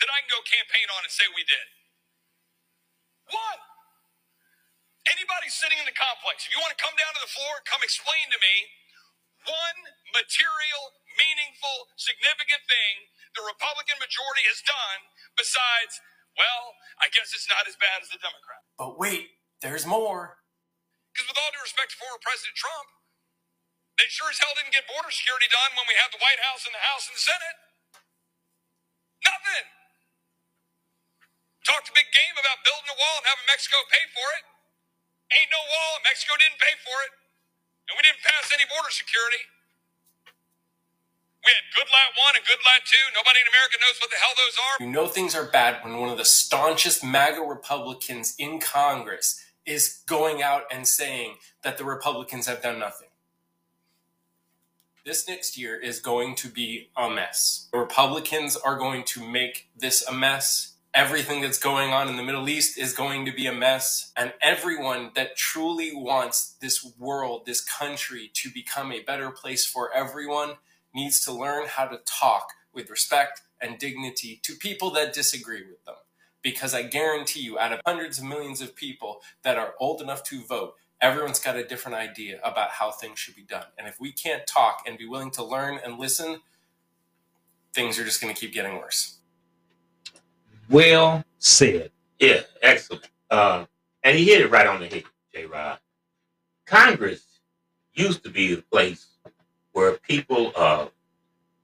that 0.00 0.08
I 0.08 0.24
can 0.24 0.32
go 0.32 0.40
campaign 0.48 0.88
on 0.96 1.04
and 1.04 1.12
say 1.12 1.28
we 1.36 1.44
did. 1.44 1.66
One. 3.30 3.77
Anybody 5.08 5.48
sitting 5.48 5.80
in 5.80 5.88
the 5.88 5.96
complex, 5.96 6.44
if 6.44 6.52
you 6.52 6.60
want 6.60 6.76
to 6.76 6.80
come 6.80 6.92
down 7.00 7.12
to 7.16 7.22
the 7.24 7.32
floor, 7.32 7.64
come 7.64 7.80
explain 7.80 8.28
to 8.28 8.38
me 8.40 8.54
one 9.48 9.78
material, 10.12 10.82
meaningful, 11.16 11.88
significant 11.96 12.62
thing 12.68 13.08
the 13.36 13.44
Republican 13.46 13.96
majority 14.02 14.44
has 14.50 14.60
done 14.66 15.00
besides, 15.38 16.00
well, 16.36 16.76
I 17.00 17.08
guess 17.14 17.32
it's 17.32 17.48
not 17.48 17.64
as 17.64 17.78
bad 17.78 18.02
as 18.04 18.10
the 18.12 18.20
Democrat. 18.20 18.62
But 18.76 18.98
wait, 19.00 19.32
there's 19.64 19.86
more. 19.88 20.42
Because 21.14 21.30
with 21.30 21.38
all 21.40 21.52
due 21.54 21.64
respect 21.64 21.94
to 21.94 21.98
former 21.98 22.20
President 22.20 22.56
Trump, 22.58 22.88
they 23.96 24.06
sure 24.10 24.30
as 24.30 24.38
hell 24.38 24.54
didn't 24.54 24.74
get 24.74 24.86
border 24.86 25.10
security 25.10 25.50
done 25.50 25.74
when 25.74 25.86
we 25.90 25.96
had 25.98 26.12
the 26.14 26.22
White 26.22 26.38
House 26.42 26.68
and 26.68 26.74
the 26.74 26.84
House 26.84 27.10
and 27.10 27.16
the 27.18 27.24
Senate. 27.24 27.58
Nothing. 29.26 29.66
Talked 31.66 31.90
a 31.90 31.94
big 31.96 32.08
game 32.14 32.36
about 32.38 32.62
building 32.62 32.90
a 32.92 32.96
wall 32.96 33.16
and 33.22 33.26
having 33.26 33.46
Mexico 33.50 33.82
pay 33.90 34.04
for 34.14 34.28
it. 34.38 34.44
Ain't 35.32 35.50
no 35.52 35.60
wall, 35.60 36.00
Mexico 36.04 36.34
didn't 36.40 36.60
pay 36.60 36.74
for 36.80 36.96
it. 37.04 37.12
And 37.88 37.96
we 37.96 38.02
didn't 38.04 38.20
pass 38.24 38.52
any 38.52 38.64
border 38.68 38.92
security. 38.92 39.44
We 41.44 41.52
had 41.52 41.64
Goodlatte 41.72 42.12
one 42.18 42.34
and 42.36 42.44
Goodlatte 42.44 42.84
two. 42.84 43.04
Nobody 43.14 43.40
in 43.40 43.48
America 43.48 43.76
knows 43.80 43.96
what 44.00 44.10
the 44.10 44.20
hell 44.20 44.34
those 44.36 44.56
are. 44.58 44.84
You 44.84 44.90
know 44.92 45.06
things 45.06 45.34
are 45.34 45.44
bad 45.44 45.82
when 45.82 45.96
one 45.96 46.10
of 46.10 46.18
the 46.18 46.24
staunchest 46.24 47.04
MAGA 47.04 47.40
Republicans 47.40 48.34
in 48.38 48.60
Congress 48.60 49.44
is 49.64 50.02
going 50.06 50.42
out 50.42 50.64
and 50.70 50.86
saying 50.86 51.36
that 51.62 51.78
the 51.78 51.84
Republicans 51.84 52.46
have 52.46 52.62
done 52.62 52.78
nothing. 52.78 53.08
This 55.04 55.26
next 55.28 55.56
year 55.56 55.78
is 55.78 56.00
going 56.00 56.34
to 56.36 56.48
be 56.48 56.90
a 56.96 57.08
mess. 57.08 57.68
The 57.72 57.78
Republicans 57.78 58.56
are 58.56 58.76
going 58.76 59.04
to 59.04 59.26
make 59.26 59.68
this 59.76 60.06
a 60.06 60.12
mess. 60.12 60.74
Everything 60.98 61.42
that's 61.42 61.60
going 61.60 61.92
on 61.92 62.08
in 62.08 62.16
the 62.16 62.24
Middle 62.24 62.48
East 62.48 62.76
is 62.76 62.92
going 62.92 63.24
to 63.24 63.30
be 63.30 63.46
a 63.46 63.52
mess. 63.52 64.10
And 64.16 64.32
everyone 64.42 65.12
that 65.14 65.36
truly 65.36 65.94
wants 65.94 66.56
this 66.60 66.84
world, 66.98 67.46
this 67.46 67.60
country 67.60 68.32
to 68.34 68.50
become 68.50 68.90
a 68.90 69.04
better 69.04 69.30
place 69.30 69.64
for 69.64 69.94
everyone 69.94 70.54
needs 70.92 71.24
to 71.24 71.32
learn 71.32 71.66
how 71.68 71.86
to 71.86 72.00
talk 72.04 72.48
with 72.74 72.90
respect 72.90 73.42
and 73.60 73.78
dignity 73.78 74.40
to 74.42 74.56
people 74.56 74.90
that 74.90 75.12
disagree 75.12 75.62
with 75.62 75.84
them. 75.84 75.94
Because 76.42 76.74
I 76.74 76.82
guarantee 76.82 77.42
you, 77.42 77.60
out 77.60 77.72
of 77.72 77.80
hundreds 77.86 78.18
of 78.18 78.24
millions 78.24 78.60
of 78.60 78.74
people 78.74 79.20
that 79.44 79.56
are 79.56 79.74
old 79.78 80.02
enough 80.02 80.24
to 80.24 80.42
vote, 80.42 80.74
everyone's 81.00 81.38
got 81.38 81.54
a 81.54 81.64
different 81.64 81.96
idea 81.96 82.40
about 82.42 82.70
how 82.70 82.90
things 82.90 83.20
should 83.20 83.36
be 83.36 83.44
done. 83.44 83.66
And 83.78 83.86
if 83.86 84.00
we 84.00 84.10
can't 84.10 84.48
talk 84.48 84.82
and 84.84 84.98
be 84.98 85.06
willing 85.06 85.30
to 85.30 85.44
learn 85.44 85.78
and 85.78 85.96
listen, 85.96 86.40
things 87.72 88.00
are 88.00 88.04
just 88.04 88.20
going 88.20 88.34
to 88.34 88.40
keep 88.40 88.52
getting 88.52 88.78
worse. 88.78 89.17
Well 90.70 91.24
said. 91.38 91.90
Yeah, 92.18 92.40
excellent. 92.62 93.08
Uh, 93.30 93.66
and 94.02 94.16
he 94.16 94.24
hit 94.24 94.40
it 94.40 94.50
right 94.50 94.66
on 94.66 94.80
the 94.80 94.86
head, 94.86 95.04
J. 95.32 95.46
Rod. 95.46 95.78
Congress 96.66 97.24
used 97.94 98.22
to 98.24 98.30
be 98.30 98.54
the 98.54 98.62
place 98.62 99.06
where 99.72 99.92
people 99.98 100.52
of 100.56 100.92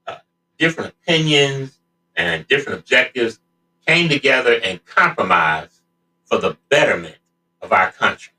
uh, 0.07 0.17
different 0.57 0.93
opinions 0.93 1.79
and 2.15 2.47
different 2.47 2.79
objectives 2.79 3.39
came 3.85 4.09
together 4.09 4.59
and 4.63 4.83
compromised 4.85 5.81
for 6.25 6.37
the 6.37 6.57
betterment 6.69 7.17
of 7.61 7.71
our 7.71 7.91
country. 7.91 8.33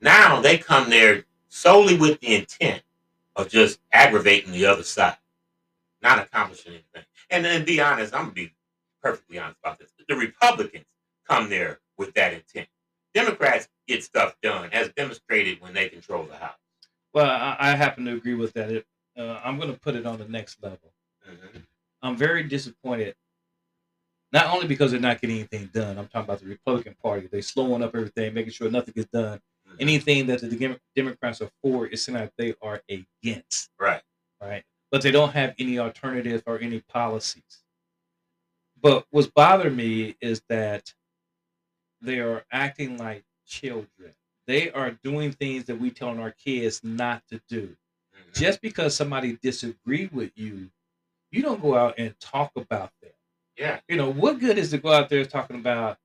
Now 0.00 0.40
they 0.40 0.58
come 0.58 0.88
there 0.90 1.24
solely 1.48 1.96
with 1.96 2.20
the 2.20 2.34
intent 2.34 2.82
of 3.36 3.48
just 3.48 3.80
aggravating 3.92 4.52
the 4.52 4.66
other 4.66 4.82
side, 4.82 5.16
not 6.02 6.18
accomplishing 6.18 6.72
anything. 6.72 7.04
And 7.30 7.44
then 7.44 7.64
be 7.64 7.80
honest, 7.80 8.14
I'm 8.14 8.22
gonna 8.22 8.32
be 8.32 8.52
perfectly 9.02 9.38
honest 9.38 9.58
about 9.62 9.78
this. 9.78 9.90
The 10.08 10.16
Republicans 10.16 10.84
come 11.28 11.50
there 11.50 11.80
with 11.98 12.14
that 12.14 12.32
intent. 12.32 12.68
Democrats 13.14 13.68
get 13.86 14.02
stuff 14.02 14.34
done, 14.42 14.70
as 14.72 14.88
demonstrated 14.96 15.60
when 15.60 15.74
they 15.74 15.88
control 15.88 16.24
the 16.24 16.36
House. 16.36 16.56
Well, 17.12 17.26
I, 17.26 17.56
I 17.58 17.76
happen 17.76 18.04
to 18.06 18.14
agree 18.14 18.34
with 18.34 18.52
that. 18.54 18.70
It, 18.70 18.86
uh, 19.18 19.40
I'm 19.44 19.58
going 19.58 19.72
to 19.72 19.78
put 19.78 19.94
it 19.94 20.06
on 20.06 20.18
the 20.18 20.28
next 20.28 20.62
level. 20.62 20.92
Mm-hmm. 21.28 21.58
I'm 22.02 22.16
very 22.16 22.42
disappointed, 22.44 23.14
not 24.32 24.46
only 24.46 24.66
because 24.66 24.90
they're 24.92 25.00
not 25.00 25.20
getting 25.20 25.36
anything 25.36 25.70
done. 25.72 25.98
I'm 25.98 26.06
talking 26.06 26.22
about 26.24 26.40
the 26.40 26.46
Republican 26.46 26.96
Party. 27.02 27.28
They're 27.30 27.42
slowing 27.42 27.82
up 27.82 27.94
everything, 27.94 28.32
making 28.32 28.52
sure 28.52 28.70
nothing 28.70 28.94
gets 28.96 29.10
done. 29.10 29.38
Mm-hmm. 29.38 29.76
Anything 29.80 30.26
that 30.28 30.40
the 30.40 30.48
Dem- 30.48 30.78
Democrats 30.96 31.42
are 31.42 31.50
for 31.62 31.86
is 31.86 32.02
something 32.02 32.22
that 32.22 32.32
they 32.38 32.54
are 32.62 32.80
against. 32.88 33.70
Right. 33.78 34.02
Right. 34.40 34.64
But 34.90 35.02
they 35.02 35.10
don't 35.10 35.32
have 35.32 35.54
any 35.58 35.78
alternatives 35.78 36.42
or 36.46 36.58
any 36.58 36.80
policies. 36.80 37.61
But 38.82 39.06
what's 39.10 39.28
bothered 39.28 39.76
me 39.76 40.16
is 40.20 40.42
that 40.48 40.92
they 42.00 42.18
are 42.18 42.44
acting 42.50 42.98
like 42.98 43.24
children. 43.46 44.12
They 44.46 44.70
are 44.72 44.98
doing 45.04 45.32
things 45.32 45.64
that 45.66 45.80
we 45.80 45.90
telling 45.90 46.18
our 46.18 46.32
kids 46.32 46.80
not 46.82 47.22
to 47.28 47.40
do. 47.48 47.68
Mm-hmm. 47.68 48.32
Just 48.40 48.60
because 48.60 48.96
somebody 48.96 49.38
disagree 49.40 50.10
with 50.12 50.32
you, 50.34 50.68
you 51.30 51.42
don't 51.42 51.62
go 51.62 51.76
out 51.76 51.94
and 51.98 52.18
talk 52.20 52.50
about 52.56 52.90
them. 53.00 53.12
Yeah. 53.56 53.78
You 53.88 53.96
know, 53.96 54.10
what 54.12 54.40
good 54.40 54.58
is 54.58 54.70
to 54.70 54.78
go 54.78 54.90
out 54.92 55.08
there 55.08 55.24
talking 55.24 55.56
about 55.56 55.98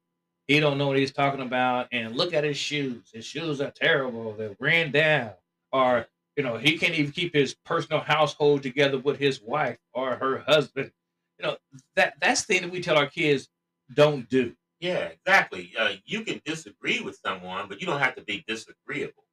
he 0.48 0.60
don't 0.62 0.78
know 0.78 0.88
what 0.88 0.98
he's 0.98 1.12
talking 1.12 1.42
about 1.42 1.88
and 1.92 2.16
look 2.16 2.34
at 2.34 2.44
his 2.44 2.58
shoes. 2.58 3.10
His 3.14 3.26
shoes 3.26 3.60
are 3.60 3.72
terrible. 3.72 4.34
They 4.34 4.56
ran 4.60 4.92
down. 4.92 5.32
Or, 5.74 6.08
you 6.38 6.44
know, 6.44 6.58
he 6.58 6.78
can't 6.78 6.94
even 6.94 7.12
keep 7.12 7.34
his 7.34 7.54
personal 7.66 8.00
household 8.00 8.64
together 8.64 8.98
with 8.98 9.20
his 9.20 9.42
wife 9.42 9.80
or 9.94 10.16
her 10.16 10.40
husband. 10.48 10.92
You 11.40 11.48
know, 11.48 11.58
that 11.96 12.16
that's 12.22 12.46
the 12.46 12.54
thing 12.54 12.64
that 12.64 12.72
we 12.72 12.82
tell 12.82 12.98
our 12.98 13.08
kids 13.08 13.48
don't 13.94 14.28
do. 14.30 14.56
Yeah, 14.80 15.06
exactly. 15.06 15.74
Uh, 15.78 15.94
you 16.06 16.22
can 16.22 16.42
disagree 16.46 17.00
with 17.00 17.20
someone, 17.24 17.68
but 17.68 17.82
you 17.82 17.88
don't 17.88 18.00
have 18.00 18.16
to 18.16 18.24
be 18.24 18.44
disagreeable. 18.48 19.24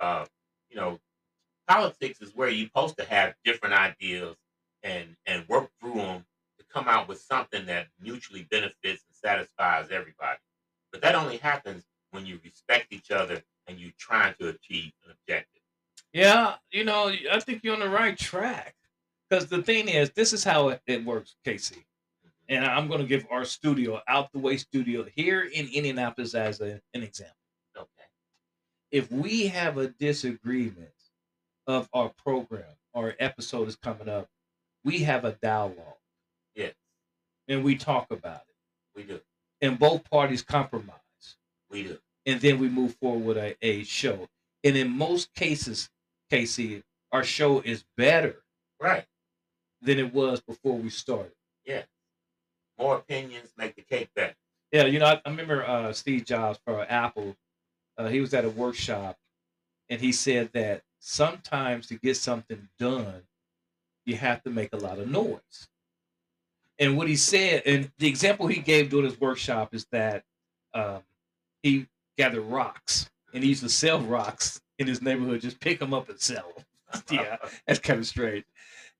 Uh, 0.00 0.26
you 0.70 0.76
know, 0.76 1.00
politics 1.68 2.20
is 2.20 2.34
where 2.34 2.48
you're 2.48 2.66
supposed 2.66 2.96
to 2.98 3.04
have 3.04 3.34
different 3.44 3.74
ideas 3.74 4.36
and 4.82 5.16
and 5.26 5.46
work 5.48 5.70
through 5.80 5.94
them 5.94 6.24
to 6.58 6.64
come 6.72 6.88
out 6.88 7.08
with 7.08 7.20
something 7.20 7.66
that 7.66 7.88
mutually 8.00 8.46
benefits 8.50 9.04
and 9.06 9.14
satisfies 9.14 9.88
everybody. 9.90 10.38
But 10.90 11.02
that 11.02 11.14
only 11.14 11.38
happens 11.38 11.84
when 12.10 12.26
you 12.26 12.38
respect 12.44 12.92
each 12.92 13.10
other 13.10 13.42
and 13.66 13.78
you're 13.78 13.92
trying 13.98 14.34
to 14.40 14.48
achieve 14.48 14.92
an 15.04 15.12
objective. 15.12 15.62
Yeah, 16.12 16.54
you 16.70 16.84
know, 16.84 17.10
I 17.30 17.40
think 17.40 17.62
you're 17.62 17.74
on 17.74 17.80
the 17.80 17.88
right 17.88 18.18
track. 18.18 18.74
Because 19.32 19.46
the 19.46 19.62
thing 19.62 19.88
is, 19.88 20.10
this 20.10 20.34
is 20.34 20.44
how 20.44 20.68
it, 20.68 20.82
it 20.86 21.06
works, 21.06 21.36
KC. 21.46 21.78
And 22.50 22.66
I'm 22.66 22.86
going 22.86 23.00
to 23.00 23.06
give 23.06 23.26
our 23.30 23.46
studio, 23.46 23.98
Out 24.06 24.30
the 24.30 24.38
Way 24.38 24.58
Studio, 24.58 25.06
here 25.16 25.40
in 25.40 25.68
Indianapolis 25.72 26.34
as 26.34 26.60
a, 26.60 26.82
an 26.92 27.02
example. 27.02 27.34
Okay. 27.74 27.88
If 28.90 29.10
we 29.10 29.46
have 29.46 29.78
a 29.78 29.88
disagreement 29.88 30.90
of 31.66 31.88
our 31.94 32.12
program 32.22 32.76
or 32.92 33.14
episode 33.18 33.68
is 33.68 33.76
coming 33.76 34.06
up, 34.06 34.28
we 34.84 34.98
have 34.98 35.24
a 35.24 35.32
dialogue 35.40 35.96
Yes, 36.54 36.74
and 37.48 37.64
we 37.64 37.76
talk 37.76 38.10
about 38.10 38.42
it. 38.46 38.54
we 38.94 39.04
do. 39.04 39.18
And 39.62 39.78
both 39.78 40.04
parties 40.10 40.42
compromise. 40.42 40.98
We 41.70 41.84
do. 41.84 41.98
and 42.26 42.38
then 42.38 42.58
we 42.58 42.68
move 42.68 42.96
forward 42.96 43.24
with 43.24 43.36
a, 43.38 43.56
a 43.62 43.82
show. 43.84 44.28
And 44.62 44.76
in 44.76 44.90
most 44.90 45.32
cases, 45.34 45.88
KC, 46.30 46.82
our 47.12 47.24
show 47.24 47.62
is 47.62 47.82
better 47.96 48.42
Right. 48.82 49.04
Than 49.82 49.98
it 49.98 50.14
was 50.14 50.40
before 50.40 50.78
we 50.78 50.90
started. 50.90 51.32
Yeah. 51.64 51.82
More 52.78 52.96
opinions 52.96 53.50
make 53.56 53.76
the 53.76 53.82
cake 53.82 54.10
better. 54.14 54.34
Yeah, 54.70 54.86
you 54.86 54.98
know, 54.98 55.06
I, 55.06 55.20
I 55.24 55.30
remember 55.30 55.66
uh, 55.66 55.92
Steve 55.92 56.24
Jobs 56.24 56.58
for 56.64 56.86
Apple. 56.88 57.36
Uh, 57.98 58.08
he 58.08 58.20
was 58.20 58.32
at 58.32 58.44
a 58.44 58.50
workshop, 58.50 59.18
and 59.90 60.00
he 60.00 60.12
said 60.12 60.50
that 60.54 60.82
sometimes 60.98 61.88
to 61.88 61.96
get 61.96 62.16
something 62.16 62.68
done, 62.78 63.22
you 64.06 64.16
have 64.16 64.42
to 64.44 64.50
make 64.50 64.72
a 64.72 64.78
lot 64.78 64.98
of 64.98 65.08
noise. 65.08 65.68
And 66.78 66.96
what 66.96 67.06
he 67.06 67.16
said, 67.16 67.62
and 67.66 67.90
the 67.98 68.08
example 68.08 68.46
he 68.46 68.60
gave 68.60 68.90
during 68.90 69.04
his 69.04 69.20
workshop 69.20 69.74
is 69.74 69.86
that 69.92 70.24
um, 70.74 71.02
he 71.62 71.86
gathered 72.16 72.42
rocks 72.42 73.10
and 73.32 73.42
he 73.42 73.50
used 73.50 73.62
to 73.62 73.68
sell 73.68 74.00
rocks 74.00 74.60
in 74.78 74.86
his 74.86 75.02
neighborhood, 75.02 75.40
just 75.40 75.60
pick 75.60 75.78
them 75.78 75.94
up 75.94 76.08
and 76.08 76.18
sell 76.18 76.50
them. 76.56 77.02
yeah, 77.10 77.36
that's 77.66 77.78
kind 77.78 78.00
of 78.00 78.06
strange. 78.06 78.44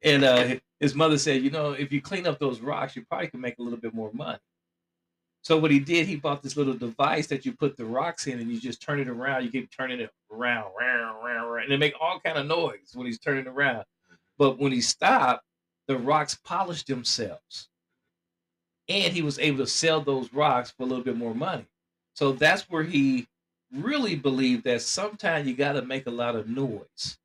And 0.05 0.25
uh, 0.25 0.57
his 0.81 0.95
mother 0.95 1.19
said, 1.19 1.43
you 1.43 1.51
know, 1.51 1.73
if 1.73 1.93
you 1.93 2.01
clean 2.01 2.27
up 2.27 2.39
those 2.39 2.61
rocks, 2.61 2.97
you 2.97 3.05
probably 3.05 3.29
can 3.29 3.41
make 3.41 3.59
a 3.59 3.63
little 3.63 3.79
bit 3.79 3.95
more 3.95 4.11
money. 4.13 4.39
So 5.43 5.59
what 5.59 5.71
he 5.71 5.81
did, 5.81 6.07
he 6.07 6.17
bought 6.17 6.43
this 6.43 6.57
little 6.57 6.75
device 6.75 7.27
that 7.29 7.45
you 7.45 7.53
put 7.53 7.77
the 7.77 7.85
rocks 7.85 8.27
in, 8.29 8.39
and 8.39 8.51
you 8.51 8.61
just 8.61 8.81
turn 8.81 9.01
it 9.01 9.09
around. 9.09 9.45
You 9.45 9.51
keep 9.51 9.71
turning 9.77 10.01
it 10.01 10.11
around, 10.31 10.71
round, 10.79 11.25
round, 11.25 11.53
round, 11.53 11.63
and 11.65 11.73
they 11.73 11.77
make 11.77 11.95
all 12.01 12.21
kind 12.21 12.39
of 12.39 12.47
noise 12.47 12.93
when 12.95 13.07
he's 13.07 13.19
turning 13.19 13.49
around. 13.49 13.85
But 14.39 14.59
when 14.59 14.73
he 14.73 14.81
stopped, 14.81 15.45
the 15.89 15.99
rocks 15.99 16.39
polished 16.45 16.87
themselves, 16.87 17.69
and 18.89 19.13
he 19.13 19.23
was 19.23 19.39
able 19.41 19.59
to 19.59 19.67
sell 19.67 20.01
those 20.01 20.33
rocks 20.33 20.71
for 20.71 20.85
a 20.85 20.87
little 20.87 21.05
bit 21.05 21.17
more 21.17 21.35
money. 21.35 21.67
So 22.15 22.33
that's 22.33 22.71
where 22.71 22.85
he 22.85 23.27
really 23.73 24.15
believed 24.15 24.65
that 24.65 24.83
sometimes 24.83 25.49
you 25.49 25.55
got 25.55 25.73
to 25.73 25.83
make 25.83 26.07
a 26.07 26.11
lot 26.11 26.37
of 26.37 26.49
noise 26.49 27.19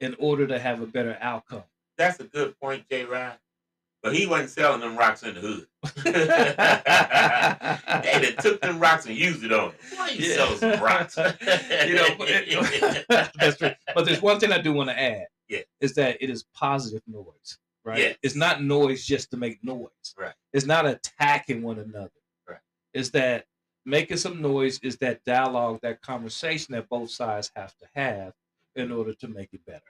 in 0.00 0.14
order 0.18 0.46
to 0.46 0.58
have 0.58 0.80
a 0.80 0.86
better 0.86 1.16
outcome. 1.20 1.64
That's 1.96 2.20
a 2.20 2.24
good 2.24 2.58
point, 2.60 2.84
J. 2.90 3.04
Rod. 3.04 3.38
But 4.02 4.14
he 4.14 4.26
wasn't 4.26 4.50
selling 4.50 4.80
them 4.80 4.96
rocks 4.96 5.24
in 5.24 5.34
the 5.34 5.40
hood. 5.40 5.66
they 6.04 6.12
done 8.32 8.36
took 8.42 8.60
them 8.60 8.78
rocks 8.78 9.06
and 9.06 9.16
used 9.16 9.42
it 9.42 9.52
on 9.52 9.70
him. 9.70 9.76
Why 9.96 10.10
you 10.10 10.28
Yeah. 10.28 10.36
sell 10.36 10.54
some 10.56 10.80
rocks? 10.80 11.16
you 11.86 11.94
know, 11.96 12.08
but 12.16 12.28
that's 13.38 13.60
right. 13.60 13.76
But 13.94 14.04
there's 14.06 14.22
one 14.22 14.38
thing 14.38 14.52
I 14.52 14.58
do 14.60 14.72
want 14.72 14.90
to 14.90 14.98
add. 14.98 15.26
Yeah. 15.48 15.60
Is 15.80 15.94
that 15.94 16.16
it 16.20 16.30
is 16.30 16.44
positive 16.54 17.02
noise, 17.08 17.58
right? 17.84 17.98
Yes. 17.98 18.16
It's 18.22 18.36
not 18.36 18.62
noise 18.62 19.04
just 19.04 19.32
to 19.32 19.36
make 19.36 19.64
noise. 19.64 19.88
Right. 20.16 20.34
It's 20.52 20.66
not 20.66 20.86
attacking 20.86 21.62
one 21.62 21.80
another. 21.80 22.10
Right. 22.48 22.60
It's 22.94 23.10
that 23.10 23.46
making 23.84 24.18
some 24.18 24.40
noise 24.40 24.78
is 24.84 24.96
that 24.98 25.24
dialogue, 25.24 25.80
that 25.82 26.02
conversation 26.02 26.74
that 26.74 26.88
both 26.88 27.10
sides 27.10 27.50
have 27.56 27.74
to 27.78 27.86
have 27.96 28.32
in 28.78 28.92
order 28.92 29.12
to 29.14 29.28
make 29.28 29.50
it 29.52 29.64
better. 29.66 29.82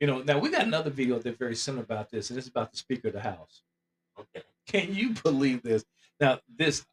You 0.00 0.06
know, 0.08 0.22
now 0.22 0.38
we 0.38 0.50
got 0.50 0.66
another 0.66 0.90
video 0.90 1.18
that's 1.18 1.38
very 1.38 1.54
similar 1.54 1.84
about 1.84 2.10
this, 2.10 2.30
and 2.30 2.38
it's 2.38 2.48
about 2.48 2.72
the 2.72 2.78
Speaker 2.78 3.08
of 3.08 3.14
the 3.14 3.20
House. 3.20 3.62
Okay. 4.18 4.44
Can 4.66 4.94
you 4.94 5.10
believe 5.22 5.62
this? 5.62 5.84
Now, 6.20 6.40
this 6.56 6.84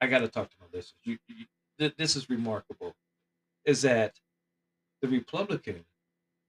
I 0.00 0.06
got 0.06 0.20
to 0.20 0.28
talk 0.28 0.50
to 0.50 0.56
my 0.60 0.66
listeners. 0.72 0.94
You, 1.04 1.18
you, 1.28 1.44
th- 1.78 1.94
this 1.96 2.16
is 2.16 2.30
remarkable. 2.30 2.94
Is 3.64 3.82
that 3.82 4.14
the 5.02 5.08
Republican 5.08 5.84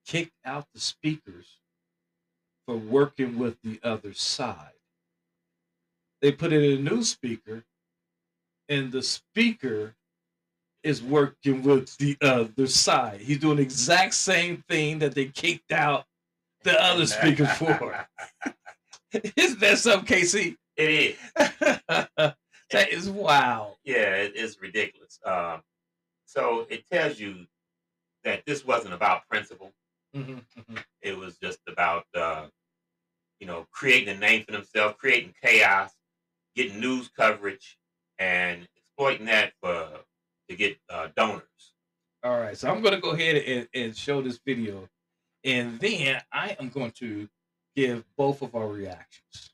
kicked 0.06 0.38
out 0.46 0.68
the 0.74 0.80
speakers 0.80 1.60
for 2.66 2.78
working 2.78 3.38
with 3.38 3.58
the 3.62 3.80
other 3.84 4.14
side? 4.14 4.72
They 6.22 6.32
put 6.32 6.54
in 6.54 6.64
a 6.64 6.82
new 6.82 7.04
speaker, 7.04 7.64
and 8.70 8.92
the 8.92 9.04
speaker 9.04 9.96
is 10.84 11.02
working 11.02 11.64
with 11.64 11.96
the 11.98 12.18
other 12.22 12.68
side. 12.68 13.22
He's 13.22 13.40
doing 13.40 13.58
the 13.58 13.64
exact 13.64 14.14
same 14.14 14.64
thing 14.68 15.00
that 15.00 15.14
they 15.14 15.26
kicked 15.26 15.72
out 15.72 16.06
the 16.64 16.82
other 16.82 17.06
speaker 17.06 17.46
for. 17.58 18.08
Isn't 19.36 19.60
that 19.60 19.78
something, 19.78 20.18
KC? 20.18 20.56
It 20.78 20.90
is. 20.90 21.18
that 22.72 22.90
is 22.92 23.10
wow. 23.10 23.76
Yeah, 23.84 24.16
it's 24.16 24.62
ridiculous. 24.62 25.20
Um, 25.26 25.62
so 26.26 26.66
it 26.70 26.88
tells 26.90 27.20
you 27.20 27.46
that 28.24 28.44
this 28.46 28.66
wasn't 28.66 28.94
about 28.94 29.28
principle. 29.30 29.74
Mm-hmm, 30.16 30.34
mm-hmm. 30.34 30.78
It 31.02 31.18
was 31.18 31.38
just 31.38 31.60
about, 31.68 32.06
uh, 32.16 32.46
you 33.40 33.48
know, 33.48 33.66
creating 33.72 34.16
a 34.16 34.18
name 34.18 34.44
for 34.46 34.54
themselves, 34.54 34.96
creating 35.00 35.34
chaos, 35.44 35.92
getting 36.56 36.80
news 36.80 37.10
coverage, 37.10 37.78
and 38.20 38.68
exploiting 38.78 39.26
that 39.26 39.54
for 39.62 39.88
to 40.52 40.58
get 40.58 40.78
uh, 40.90 41.08
donors. 41.16 41.74
All 42.24 42.40
right, 42.40 42.56
so 42.56 42.70
I'm 42.70 42.82
going 42.82 42.94
to 42.94 43.02
go 43.02 43.12
ahead 43.12 43.38
and, 43.38 43.68
and 43.74 43.98
show 43.98 44.22
this 44.22 44.40
video, 44.46 44.88
and 45.44 45.80
then 45.80 46.22
I 46.32 46.56
am 46.60 46.70
going 46.70 46.92
to 47.00 47.28
give 47.76 48.04
both 48.16 48.42
of 48.44 48.54
our 48.54 48.68
reactions. 48.68 49.54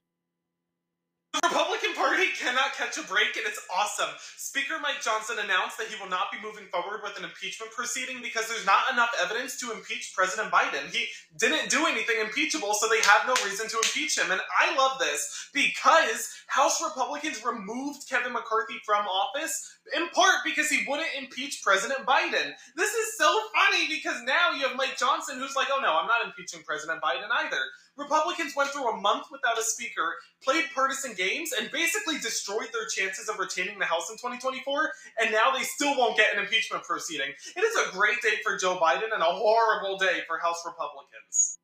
The 1.38 1.50
Republican 1.50 1.94
Party 1.94 2.30
cannot 2.34 2.74
catch 2.74 2.98
a 2.98 3.04
break, 3.04 3.38
and 3.38 3.46
it's 3.46 3.62
awesome. 3.70 4.10
Speaker 4.38 4.82
Mike 4.82 5.04
Johnson 5.04 5.38
announced 5.38 5.78
that 5.78 5.86
he 5.86 5.94
will 6.02 6.10
not 6.10 6.32
be 6.32 6.42
moving 6.42 6.66
forward 6.74 7.02
with 7.04 7.16
an 7.18 7.26
impeachment 7.26 7.72
proceeding 7.74 8.24
because 8.24 8.50
there's 8.50 8.66
not 8.66 8.90
enough 8.92 9.14
evidence 9.22 9.60
to 9.60 9.72
impeach 9.72 10.14
President 10.16 10.52
Biden. 10.52 10.90
He 10.90 11.06
didn't 11.38 11.70
do 11.70 11.86
anything 11.86 12.18
impeachable, 12.22 12.74
so 12.74 12.90
they 12.90 13.02
have 13.02 13.28
no 13.28 13.36
reason 13.46 13.70
to 13.70 13.78
impeach 13.78 14.18
him. 14.18 14.32
And 14.32 14.42
I 14.50 14.76
love 14.76 14.98
this 14.98 15.50
because 15.54 16.34
House 16.48 16.82
Republicans 16.82 17.46
removed 17.46 18.10
Kevin 18.10 18.34
McCarthy 18.34 18.82
from 18.84 19.06
office 19.06 19.78
in 19.96 20.10
part 20.10 20.42
because 20.44 20.70
he 20.70 20.86
wouldn't 20.88 21.14
impeach 21.18 21.62
President 21.64 22.02
Biden. 22.08 22.50
This 22.76 22.94
is 22.94 23.18
so 23.18 23.30
funny 23.54 23.88
because 23.88 24.24
now 24.24 24.58
you 24.58 24.68
have 24.68 24.76
Mike 24.76 24.98
Johnson 24.98 25.38
who's 25.38 25.56
like, 25.56 25.68
oh 25.72 25.82
no, 25.82 25.94
I'm 26.02 26.08
not 26.08 26.26
impeaching 26.26 26.64
President 26.66 27.00
Biden 27.02 27.30
either. 27.46 27.62
Republicans 27.98 28.56
went 28.56 28.70
through 28.70 28.90
a 28.90 28.98
month 29.02 29.28
without 29.32 29.58
a 29.58 29.64
speaker, 29.64 30.16
played 30.44 30.66
partisan 30.74 31.14
games, 31.14 31.52
and 31.60 31.72
basically 31.72 32.18
destroyed 32.20 32.70
their 32.72 32.88
chances 32.88 33.28
of 33.28 33.40
retaining 33.40 33.80
the 33.80 33.86
House 33.86 34.10
in 34.10 34.18
2024, 34.18 34.92
and 35.22 35.32
now 35.32 35.52
they 35.56 35.64
still 35.64 35.98
won't 35.98 36.16
get 36.16 36.34
an 36.36 36.44
impeachment 36.44 36.84
proceeding. 36.84 37.30
It 37.56 37.62
is 37.62 37.88
a 37.88 37.92
great 37.92 38.22
day 38.22 38.36
for 38.44 38.58
Joe 38.58 38.78
Biden 38.78 39.14
and 39.14 39.22
a 39.22 39.26
horrible 39.26 39.98
day 39.98 40.22
for 40.28 40.38
House 40.38 40.64
Republicans. 40.66 41.60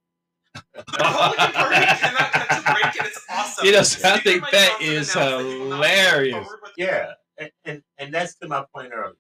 The 0.53 0.83
Republican 0.91 1.51
Party 1.53 1.75
cannot 1.75 2.31
catch 2.31 2.59
a 2.59 2.73
break, 2.73 2.95
and 2.97 3.07
it's 3.07 3.25
awesome. 3.29 3.65
You 3.65 3.71
know, 3.73 3.79
I 3.79 4.19
think 4.19 4.41
Mike 4.41 4.51
that 4.51 4.69
Johnson 4.79 4.93
is 4.93 5.15
announced 5.15 5.15
that 5.15 5.45
he 5.45 5.59
will 5.59 5.69
not 5.69 5.69
be 5.69 5.69
moving 5.69 5.71
hilarious. 5.71 6.47
Yeah, 6.77 7.11
and, 7.37 7.51
and 7.65 7.83
and 7.97 8.13
that's 8.13 8.35
to 8.35 8.47
my 8.47 8.65
point 8.75 8.91
earlier. 8.93 9.15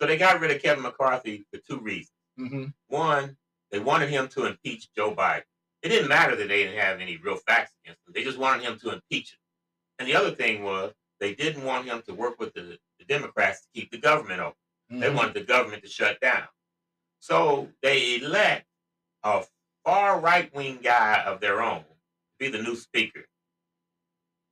So 0.00 0.06
they 0.06 0.16
got 0.16 0.40
rid 0.40 0.50
of 0.50 0.62
Kevin 0.62 0.82
McCarthy 0.82 1.44
for 1.52 1.60
two 1.68 1.80
reasons. 1.80 2.12
Mm-hmm. 2.38 2.64
One, 2.88 3.36
they 3.70 3.78
wanted 3.78 4.08
him 4.08 4.28
to 4.28 4.46
impeach 4.46 4.88
Joe 4.96 5.14
Biden. 5.14 5.42
It 5.82 5.88
didn't 5.88 6.08
matter 6.08 6.36
that 6.36 6.48
they 6.48 6.64
didn't 6.64 6.78
have 6.78 7.00
any 7.00 7.16
real 7.16 7.36
facts 7.36 7.72
against 7.84 8.00
him. 8.06 8.12
They 8.14 8.22
just 8.24 8.38
wanted 8.38 8.64
him 8.64 8.78
to 8.80 8.90
impeach 8.90 9.32
him. 9.32 9.38
And 9.98 10.08
the 10.08 10.14
other 10.14 10.30
thing 10.32 10.62
was 10.62 10.92
they 11.20 11.34
didn't 11.34 11.64
want 11.64 11.86
him 11.86 12.02
to 12.06 12.14
work 12.14 12.38
with 12.38 12.52
the, 12.54 12.78
the 12.98 13.04
Democrats 13.06 13.60
to 13.62 13.68
keep 13.80 13.90
the 13.90 13.98
government 13.98 14.40
open. 14.40 14.56
They 15.00 15.08
Mhm. 15.08 15.14
wanted 15.14 15.34
the 15.34 15.44
government 15.44 15.82
to 15.84 15.88
shut 15.88 16.20
down. 16.20 16.48
So 17.20 17.70
they 17.82 18.16
elect 18.16 18.66
a 19.22 19.44
far 19.84 20.18
right 20.20 20.52
wing 20.54 20.80
guy 20.82 21.22
of 21.24 21.40
their 21.40 21.60
own 21.62 21.80
to 21.82 21.86
be 22.38 22.48
the 22.48 22.62
new 22.62 22.74
speaker. 22.76 23.26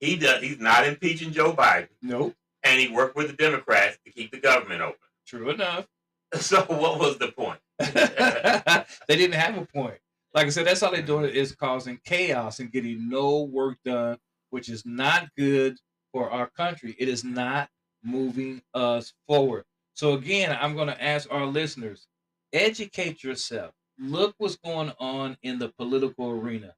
He 0.01 0.17
does. 0.17 0.43
He's 0.43 0.59
not 0.61 0.87
impeaching 0.87 1.33
Joe 1.33 1.53
Biden, 1.55 1.89
Nope. 2.03 2.37
and 2.63 2.79
he 2.81 2.89
worked 2.89 3.17
with 3.17 3.27
the 3.27 3.33
Democrats 3.33 3.99
to 4.05 4.13
keep 4.13 4.31
the 4.31 4.39
government 4.39 4.81
open. 4.81 4.99
True 5.27 5.51
enough. 5.51 5.87
So 6.39 6.61
what 6.65 6.99
was 7.01 7.17
the 7.19 7.33
point? 7.33 7.59
they 7.79 9.17
didn't 9.17 9.33
have 9.41 9.57
a 9.57 9.65
point. 9.65 9.99
Like 10.35 10.47
I 10.47 10.51
said, 10.51 10.67
that's 10.67 10.83
all 10.83 10.93
they're 10.93 11.03
doing 11.03 11.25
is 11.31 11.55
causing 11.55 11.99
chaos 12.05 12.61
and 12.61 12.71
getting 12.71 13.09
no 13.09 13.43
work 13.45 13.79
done, 13.85 14.19
which 14.51 14.69
is 14.69 14.85
not 14.85 15.29
good 15.37 15.77
for 16.13 16.31
our 16.31 16.49
country. 16.51 16.95
It 16.99 17.09
is 17.09 17.25
not 17.25 17.69
moving 18.05 18.63
us 18.75 19.15
forward. 19.27 19.65
So 19.95 20.13
again, 20.15 20.57
I'm 20.61 20.77
going 20.77 20.89
to 20.89 21.03
ask 21.03 21.29
our 21.33 21.47
listeners, 21.47 22.07
educate 22.53 23.25
yourself. 23.25 23.73
Look 23.99 24.35
what's 24.39 24.57
going 24.57 24.93
on 25.01 25.37
in 25.43 25.59
the 25.59 25.71
political 25.71 26.31
arena, 26.31 26.75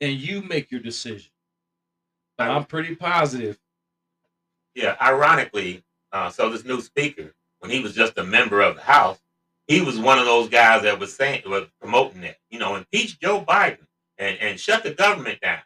and 0.00 0.14
you 0.14 0.42
make 0.42 0.72
your 0.72 0.80
decision. 0.80 1.30
I'm 2.38 2.64
pretty 2.64 2.96
positive. 2.96 3.58
Yeah, 4.74 4.96
ironically, 5.00 5.84
uh, 6.10 6.30
so 6.30 6.50
this 6.50 6.64
new 6.64 6.80
speaker, 6.80 7.32
when 7.60 7.70
he 7.70 7.78
was 7.78 7.94
just 7.94 8.18
a 8.18 8.24
member 8.24 8.60
of 8.60 8.74
the 8.74 8.82
House, 8.82 9.20
he 9.68 9.80
was 9.80 9.98
one 9.98 10.18
of 10.18 10.26
those 10.26 10.48
guys 10.48 10.82
that 10.82 10.98
was 10.98 11.14
saying 11.14 11.42
was 11.46 11.66
promoting 11.80 12.20
that, 12.22 12.36
you 12.50 12.58
know, 12.58 12.76
impeach 12.76 13.18
Joe 13.20 13.42
Biden 13.46 13.86
and, 14.18 14.38
and 14.38 14.60
shut 14.60 14.82
the 14.82 14.92
government 14.92 15.40
down. 15.40 15.60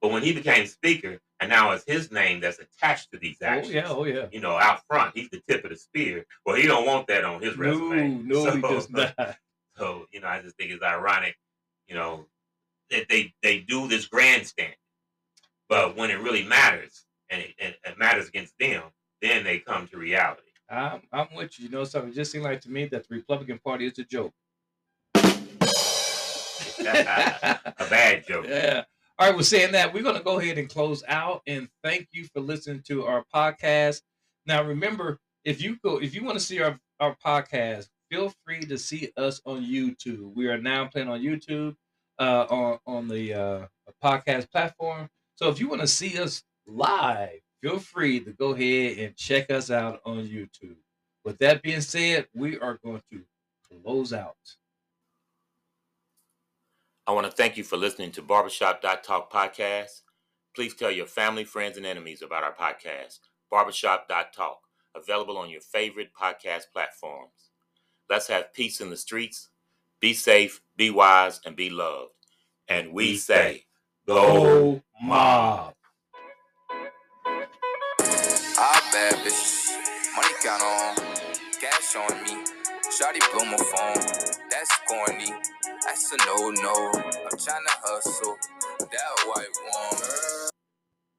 But 0.00 0.10
when 0.12 0.22
he 0.22 0.32
became 0.32 0.66
speaker, 0.66 1.20
and 1.40 1.50
now 1.50 1.72
it's 1.72 1.84
his 1.86 2.12
name 2.12 2.40
that's 2.40 2.60
attached 2.60 3.10
to 3.12 3.18
these 3.18 3.38
Oh 3.42 3.46
actions, 3.46 3.74
yeah, 3.74 3.88
oh 3.88 4.04
yeah. 4.04 4.26
you 4.30 4.40
know, 4.40 4.56
out 4.56 4.80
front, 4.88 5.16
he's 5.16 5.28
the 5.30 5.42
tip 5.48 5.64
of 5.64 5.70
the 5.70 5.76
spear. 5.76 6.24
Well, 6.46 6.56
he 6.56 6.66
don't 6.68 6.86
want 6.86 7.08
that 7.08 7.24
on 7.24 7.42
his 7.42 7.56
No, 7.56 7.64
resume. 7.90 8.22
no, 8.24 8.44
he 8.52 8.60
So- 8.60 8.68
does 8.68 8.90
not. 8.90 9.14
So, 9.78 10.06
you 10.12 10.20
know, 10.20 10.28
I 10.28 10.42
just 10.42 10.56
think 10.56 10.70
it's 10.70 10.82
ironic, 10.84 11.34
you 11.88 11.94
know, 11.94 12.26
that 12.90 13.08
they 13.08 13.32
they 13.42 13.60
do 13.60 13.88
this 13.88 14.06
grandstand, 14.06 14.74
but 15.68 15.96
when 15.96 16.10
it 16.10 16.20
really 16.20 16.44
matters 16.44 17.04
and 17.30 17.40
it, 17.40 17.54
and 17.58 17.74
it 17.86 17.98
matters 17.98 18.28
against 18.28 18.52
them, 18.58 18.82
then 19.22 19.44
they 19.44 19.58
come 19.60 19.88
to 19.88 19.96
reality. 19.96 20.51
I'm, 20.72 21.02
I'm 21.12 21.28
with 21.34 21.58
you. 21.58 21.66
You 21.66 21.70
know 21.70 21.84
something? 21.84 22.10
It 22.10 22.14
just 22.14 22.32
seemed 22.32 22.44
like 22.44 22.60
to 22.62 22.70
me 22.70 22.86
that 22.86 23.06
the 23.08 23.14
Republican 23.14 23.58
Party 23.58 23.86
is 23.86 23.98
a 23.98 24.04
joke. 24.04 24.32
a 26.80 27.86
bad 27.90 28.26
joke. 28.26 28.46
Yeah. 28.48 28.84
All 29.18 29.28
right, 29.28 29.36
well, 29.36 29.44
saying 29.44 29.72
that, 29.72 29.92
we're 29.92 30.02
going 30.02 30.16
to 30.16 30.22
go 30.22 30.40
ahead 30.40 30.58
and 30.58 30.68
close 30.68 31.04
out. 31.06 31.42
And 31.46 31.68
thank 31.84 32.08
you 32.12 32.24
for 32.32 32.40
listening 32.40 32.82
to 32.88 33.04
our 33.04 33.24
podcast. 33.32 34.00
Now, 34.46 34.64
remember, 34.64 35.20
if 35.44 35.62
you 35.62 35.76
go, 35.84 35.98
if 35.98 36.14
you 36.14 36.24
want 36.24 36.38
to 36.38 36.44
see 36.44 36.60
our, 36.60 36.80
our 36.98 37.14
podcast, 37.24 37.88
feel 38.10 38.32
free 38.44 38.60
to 38.60 38.78
see 38.78 39.12
us 39.16 39.40
on 39.44 39.64
YouTube. 39.64 40.34
We 40.34 40.48
are 40.48 40.58
now 40.58 40.86
playing 40.86 41.08
on 41.08 41.20
YouTube, 41.20 41.76
uh, 42.18 42.46
on 42.50 42.78
on 42.86 43.08
the 43.08 43.34
uh, 43.34 43.66
podcast 44.02 44.50
platform. 44.50 45.08
So 45.36 45.50
if 45.50 45.60
you 45.60 45.68
want 45.68 45.82
to 45.82 45.86
see 45.86 46.18
us 46.18 46.42
live, 46.66 47.40
feel 47.62 47.78
free 47.78 48.20
to 48.20 48.32
go 48.32 48.50
ahead 48.50 48.98
and 48.98 49.16
check 49.16 49.50
us 49.50 49.70
out 49.70 50.00
on 50.04 50.26
YouTube. 50.26 50.76
With 51.24 51.38
that 51.38 51.62
being 51.62 51.80
said, 51.80 52.26
we 52.34 52.58
are 52.58 52.78
going 52.84 53.02
to 53.12 53.22
close 53.82 54.12
out. 54.12 54.36
I 57.06 57.12
want 57.12 57.26
to 57.26 57.32
thank 57.32 57.56
you 57.56 57.64
for 57.64 57.76
listening 57.76 58.10
to 58.12 58.22
Barbershop.talk 58.22 59.32
podcast. 59.32 60.02
Please 60.54 60.74
tell 60.74 60.90
your 60.90 61.06
family, 61.06 61.44
friends, 61.44 61.76
and 61.76 61.86
enemies 61.86 62.22
about 62.22 62.42
our 62.42 62.54
podcast, 62.54 63.20
Barbershop.talk, 63.50 64.58
available 64.94 65.38
on 65.38 65.48
your 65.48 65.60
favorite 65.60 66.10
podcast 66.20 66.64
platforms. 66.72 67.50
Let's 68.10 68.26
have 68.28 68.52
peace 68.52 68.80
in 68.80 68.90
the 68.90 68.96
streets. 68.96 69.48
Be 70.00 70.14
safe, 70.14 70.60
be 70.76 70.90
wise, 70.90 71.40
and 71.46 71.56
be 71.56 71.70
loved. 71.70 72.12
And 72.68 72.92
we 72.92 73.16
say, 73.16 73.64
Go 74.06 74.82
mob. 75.00 75.74
Bad 78.92 79.14
bitches, 79.24 79.72
money 80.16 80.34
count 80.42 80.62
on, 80.62 80.96
cash 81.60 81.96
on 81.96 82.22
me. 82.24 82.44
Shawty 82.92 83.20
blow 83.32 83.44
my 83.46 83.56
phone, 83.56 84.04
that's 84.50 84.70
corny. 84.88 85.32
That's 85.86 86.12
a 86.12 86.16
no 86.26 86.50
no. 86.50 86.92
I'm 86.94 87.38
tryna 87.38 87.74
hustle, 87.84 88.36
that 88.80 89.26
white 89.26 89.46
woman. 89.64 90.51